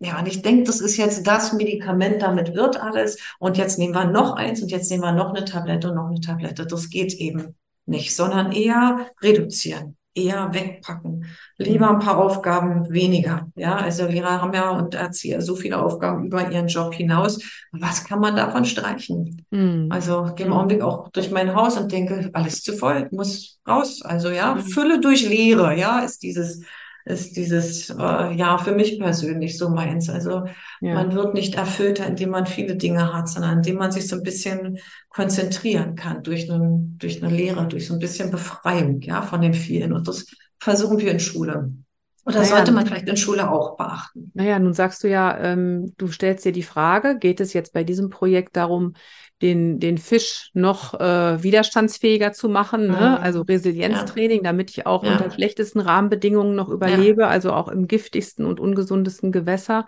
[0.00, 3.18] ja, und ich denke, das ist jetzt das Medikament, damit wird alles.
[3.38, 6.08] Und jetzt nehmen wir noch eins und jetzt nehmen wir noch eine Tablette und noch
[6.08, 6.66] eine Tablette.
[6.66, 11.26] Das geht eben nicht, sondern eher reduzieren eher wegpacken.
[11.58, 13.48] Lieber ein paar Aufgaben weniger.
[13.54, 17.40] Ja, also Lehrer haben ja und Erzieher so viele Aufgaben über ihren Job hinaus.
[17.72, 19.44] Was kann man davon streichen?
[19.50, 19.88] Mhm.
[19.90, 24.02] Also gehe im Augenblick auch durch mein Haus und denke, alles zu voll, muss raus.
[24.02, 24.60] Also ja, mhm.
[24.60, 26.62] Fülle durch Leere, ja, ist dieses
[27.04, 30.10] ist dieses äh, ja für mich persönlich so meins.
[30.10, 30.44] Also
[30.80, 30.94] ja.
[30.94, 34.22] man wird nicht erfüllter, indem man viele Dinge hat, sondern indem man sich so ein
[34.22, 34.78] bisschen
[35.08, 39.54] konzentrieren kann durch, einen, durch eine Lehre, durch so ein bisschen Befreiung ja, von den
[39.54, 39.92] vielen.
[39.92, 40.26] Und das
[40.58, 41.72] versuchen wir in Schule.
[42.28, 44.30] Oder naja, sollte man vielleicht in Schule auch beachten?
[44.34, 47.84] Naja, nun sagst du ja, ähm, du stellst dir die Frage, geht es jetzt bei
[47.84, 48.92] diesem Projekt darum,
[49.42, 53.16] den, den Fisch noch äh, widerstandsfähiger zu machen, ne?
[53.18, 53.22] Mhm.
[53.22, 54.42] also Resilienztraining, ja.
[54.44, 55.12] damit ich auch ja.
[55.12, 57.28] unter schlechtesten Rahmenbedingungen noch überlebe, ja.
[57.28, 59.86] also auch im giftigsten und ungesundesten Gewässer.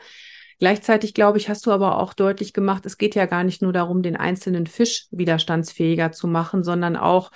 [0.61, 3.72] Gleichzeitig, glaube ich, hast du aber auch deutlich gemacht, es geht ja gar nicht nur
[3.72, 7.32] darum, den einzelnen Fisch widerstandsfähiger zu machen, sondern auch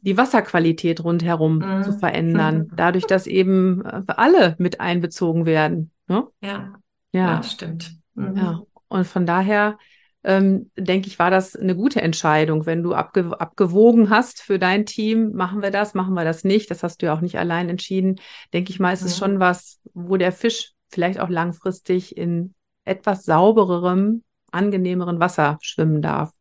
[0.00, 1.82] die Wasserqualität rundherum mhm.
[1.84, 5.90] zu verändern, dadurch, dass eben äh, alle mit einbezogen werden.
[6.06, 6.26] Ne?
[6.42, 6.74] Ja.
[7.12, 7.96] ja, ja, stimmt.
[8.14, 8.36] Mhm.
[8.36, 9.78] Ja, und von daher
[10.26, 14.84] ähm, denke ich, war das eine gute Entscheidung, wenn du abge abgewogen hast für dein
[14.84, 17.68] Team, machen wir das, machen wir das nicht, das hast du ja auch nicht allein
[17.68, 18.16] entschieden,
[18.52, 22.54] denke ich mal, ist es schon was, wo der Fisch vielleicht auch langfristig in
[22.84, 26.32] etwas saubererem, angenehmeren Wasser schwimmen darf.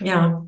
[0.00, 0.46] Ja.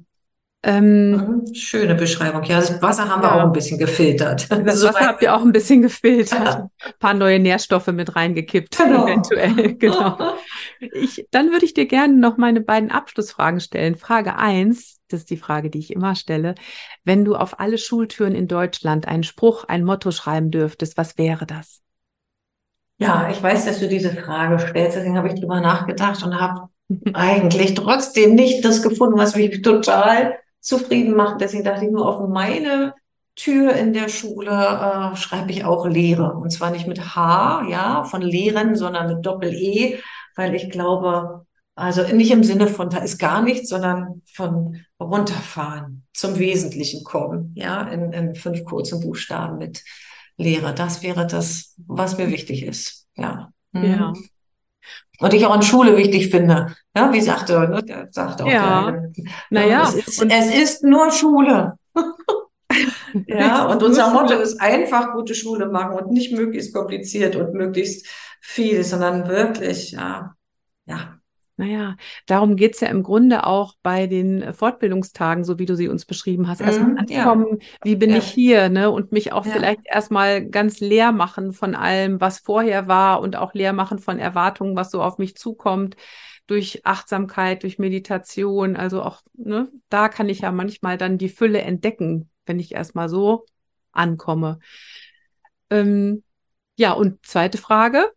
[0.62, 1.54] Ähm, mhm.
[1.54, 2.42] Schöne Beschreibung.
[2.44, 3.28] Ja, das Wasser haben ja.
[3.28, 4.50] wir auch ein bisschen gefiltert.
[4.50, 6.62] Das Wasser habt ihr auch ein bisschen gefiltert.
[6.62, 9.04] ein paar neue Nährstoffe mit reingekippt, genau.
[9.04, 9.74] eventuell.
[9.78, 10.16] Genau.
[10.80, 13.96] Ich, dann würde ich dir gerne noch meine beiden Abschlussfragen stellen.
[13.96, 16.54] Frage eins, das ist die Frage, die ich immer stelle.
[17.04, 21.46] Wenn du auf alle Schultüren in Deutschland einen Spruch, ein Motto schreiben dürftest, was wäre
[21.46, 21.80] das?
[22.98, 26.68] Ja, ich weiß, dass du diese Frage stellst, deswegen habe ich drüber nachgedacht und habe
[27.12, 31.40] eigentlich trotzdem nicht das gefunden, was mich total zufrieden macht.
[31.40, 32.94] Deswegen dachte ich nur auf meine
[33.36, 36.32] Tür in der Schule äh, schreibe ich auch Lehre.
[36.32, 39.98] Und zwar nicht mit H, ja, von Lehren, sondern mit Doppel-E,
[40.36, 46.06] weil ich glaube, also nicht im Sinne von da ist gar nichts, sondern von runterfahren,
[46.14, 49.82] zum Wesentlichen kommen, ja, in, in fünf kurzen Buchstaben mit
[50.36, 50.74] Lehre.
[50.74, 53.50] Das wäre das, was mir wichtig ist, ja.
[53.72, 53.84] Mhm.
[53.84, 54.12] Ja.
[55.18, 56.76] Und ich auch in Schule wichtig finde.
[56.94, 58.90] Ja, wie sagte, ne, der sagt auch ja.
[58.90, 59.12] Der,
[59.50, 61.78] naja, es ist, es ist nur Schule.
[63.26, 68.06] ja, und unser Motto ist einfach gute Schule machen und nicht möglichst kompliziert und möglichst
[68.46, 70.34] viel, sondern wirklich, ja,
[70.86, 71.18] ja,
[71.58, 76.04] naja, darum geht's ja im Grunde auch bei den Fortbildungstagen, so wie du sie uns
[76.04, 76.60] beschrieben hast.
[76.60, 77.66] Erstmal mhm, ankommen, ja.
[77.82, 78.18] wie bin ja.
[78.18, 78.90] ich hier, ne?
[78.90, 79.52] Und mich auch ja.
[79.52, 84.18] vielleicht erstmal ganz leer machen von allem, was vorher war und auch leer machen von
[84.18, 85.96] Erwartungen, was so auf mich zukommt,
[86.46, 88.76] durch Achtsamkeit, durch Meditation.
[88.76, 93.08] Also auch, ne, da kann ich ja manchmal dann die Fülle entdecken, wenn ich erstmal
[93.08, 93.46] so
[93.92, 94.58] ankomme.
[95.70, 96.22] Ähm,
[96.76, 98.12] ja, und zweite Frage.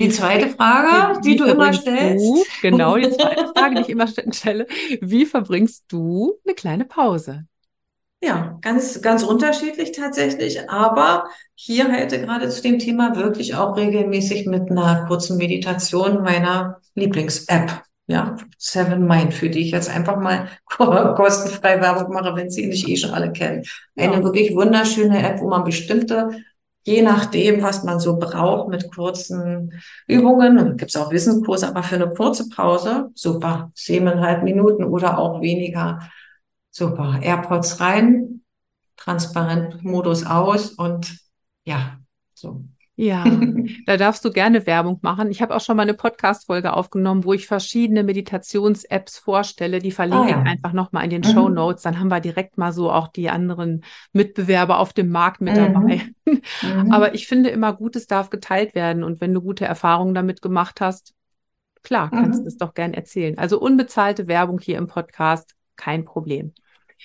[0.00, 2.24] Die zweite Frage, die, die du immer stellst.
[2.24, 4.66] Du, genau, die zweite Frage, die ich immer stelle.
[5.00, 7.46] Wie verbringst du eine kleine Pause?
[8.20, 10.68] Ja, ganz, ganz unterschiedlich tatsächlich.
[10.68, 16.80] Aber hier heute gerade zu dem Thema wirklich auch regelmäßig mit einer kurzen Meditation meiner
[16.94, 17.82] Lieblings-App.
[18.06, 20.48] Ja, Seven Mind, für die ich jetzt einfach mal
[21.16, 23.62] kostenfrei Werbung mache, wenn Sie nicht eh schon alle kennen.
[23.96, 24.22] Eine ja.
[24.22, 26.30] wirklich wunderschöne App, wo man bestimmte
[26.84, 29.72] je nachdem, was man so braucht, mit kurzen
[30.06, 30.76] Übungen.
[30.76, 36.00] Gibt es auch Wissenskurse, aber für eine kurze Pause, super, siebeneinhalb Minuten oder auch weniger,
[36.70, 37.18] super.
[37.22, 38.42] AirPods rein,
[38.96, 41.18] transparent Modus aus und
[41.64, 41.98] ja,
[42.34, 42.64] so.
[42.96, 43.24] Ja,
[43.86, 45.30] da darfst du gerne Werbung machen.
[45.30, 49.80] Ich habe auch schon mal eine Podcast-Folge aufgenommen, wo ich verschiedene Meditations-Apps vorstelle.
[49.80, 50.42] Die verlinke ah, ja.
[50.42, 51.34] ich einfach nochmal in den mhm.
[51.34, 51.82] Show Notes.
[51.82, 55.72] Dann haben wir direkt mal so auch die anderen Mitbewerber auf dem Markt mit mhm.
[55.72, 56.02] dabei.
[56.24, 56.92] Mhm.
[56.92, 59.02] Aber ich finde immer gut, es darf geteilt werden.
[59.02, 61.14] Und wenn du gute Erfahrungen damit gemacht hast,
[61.82, 62.44] klar, kannst mhm.
[62.44, 63.38] du es doch gern erzählen.
[63.38, 66.54] Also unbezahlte Werbung hier im Podcast, kein Problem.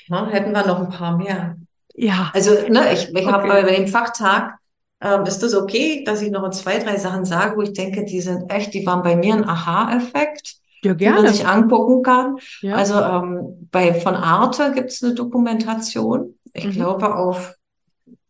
[0.06, 1.58] Ja, hätten wir noch ein paar mehr.
[1.96, 2.32] Ja.
[2.36, 3.26] Also, ne, ich, ich okay.
[3.26, 4.59] habe bei dem Fachtag
[5.02, 8.22] ähm, ist das okay, dass ich noch zwei, drei Sachen sage, wo ich denke, die
[8.22, 11.18] sind echt, die waren bei mir ein Aha-Effekt, ja, gerne.
[11.18, 12.38] die man sich angucken kann.
[12.62, 12.76] Ja.
[12.76, 16.36] Also ähm, bei von Arte gibt es eine Dokumentation.
[16.54, 16.72] Ich mhm.
[16.72, 17.56] glaube, auf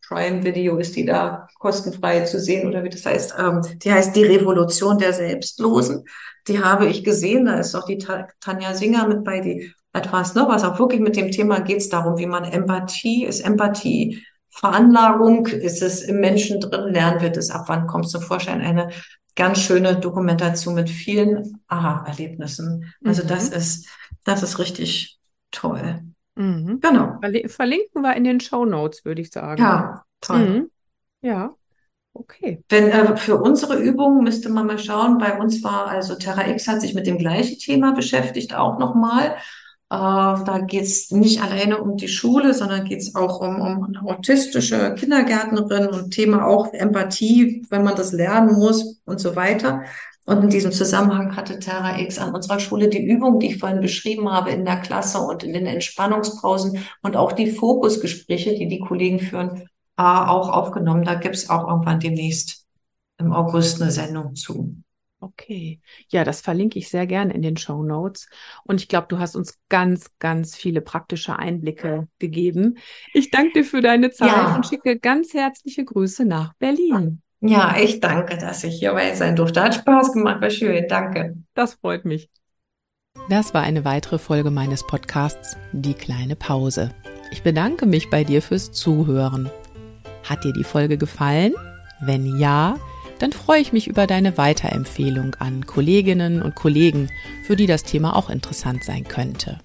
[0.08, 3.34] Prime Video ist die da kostenfrei zu sehen oder wie das heißt.
[3.38, 6.04] Ähm, die heißt Die Revolution der Selbstlosen.
[6.48, 7.46] Die habe ich gesehen.
[7.46, 11.00] Da ist auch die Ta Tanja Singer mit bei, die etwas, ne, was auch wirklich
[11.00, 15.46] mit dem Thema geht es darum, wie man Empathie, ist Empathie Veranlagung?
[15.46, 16.92] Ist es im Menschen drin?
[16.92, 17.64] Lernen wir das ab?
[17.68, 18.60] Wann kommt es zum Vorschein?
[18.60, 18.90] Eine
[19.36, 22.92] ganz schöne Dokumentation mit vielen Aha-Erlebnissen.
[23.04, 23.28] Also mhm.
[23.28, 23.88] das ist,
[24.24, 25.18] das ist richtig
[25.50, 26.02] toll.
[26.34, 26.80] Mhm.
[26.80, 27.18] Genau.
[27.46, 29.62] Verlinken wir in den Show Notes, würde ich sagen.
[29.62, 30.38] Ja, toll.
[30.38, 30.70] Mhm.
[31.22, 31.54] Ja.
[32.12, 32.62] Okay.
[32.68, 36.66] Wenn äh, für unsere Übung müsste man mal schauen, bei uns war also Terra X
[36.66, 39.36] hat sich mit dem gleichen Thema beschäftigt, auch nochmal.
[39.90, 43.84] Äh, da geht es nicht alleine um die Schule, sondern geht es auch um, um
[43.84, 49.82] eine autistische Kindergärtnerin und Thema auch Empathie, wenn man das lernen muss und so weiter.
[50.26, 53.80] Und in diesem Zusammenhang hatte Terra X an unserer Schule die Übung, die ich vorhin
[53.80, 58.78] beschrieben habe, in der Klasse und in den Entspannungspausen und auch die Fokusgespräche, die die
[58.78, 59.62] Kollegen führen,
[59.96, 61.04] äh, auch aufgenommen.
[61.04, 62.64] Da gibt es auch irgendwann demnächst
[63.18, 64.76] im August eine Sendung zu.
[65.22, 65.80] Okay.
[66.08, 68.28] Ja, das verlinke ich sehr gerne in den Show Notes.
[68.64, 72.78] Und ich glaube, du hast uns ganz, ganz viele praktische Einblicke gegeben.
[73.12, 74.56] Ich danke dir für deine Zeit ja.
[74.56, 77.20] und schicke ganz herzliche Grüße nach Berlin.
[77.42, 79.62] Ja, ich danke, dass ich hierbei sein durfte.
[79.62, 80.86] Hat Spaß gemacht, war schön.
[80.88, 81.36] Danke.
[81.54, 82.30] Das freut mich.
[83.28, 86.94] Das war eine weitere Folge meines Podcasts Die kleine Pause.
[87.30, 89.50] Ich bedanke mich bei dir fürs Zuhören.
[90.28, 91.54] Hat dir die Folge gefallen?
[92.00, 92.76] Wenn ja,
[93.20, 97.10] dann freue ich mich über deine Weiterempfehlung an Kolleginnen und Kollegen,
[97.44, 99.58] für die das Thema auch interessant sein könnte.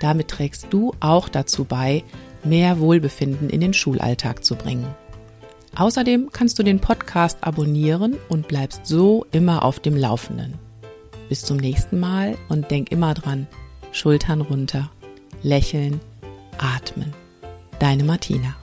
[0.00, 2.04] Damit trägst du auch dazu bei,
[2.44, 4.86] mehr Wohlbefinden in den Schulalltag zu bringen.
[5.76, 10.54] Außerdem kannst du den Podcast abonnieren und bleibst so immer auf dem Laufenden.
[11.28, 13.46] Bis zum nächsten Mal und denk immer dran,
[13.92, 14.90] Schultern runter,
[15.42, 16.00] lächeln,
[16.58, 17.12] atmen.
[17.78, 18.56] Deine Martina.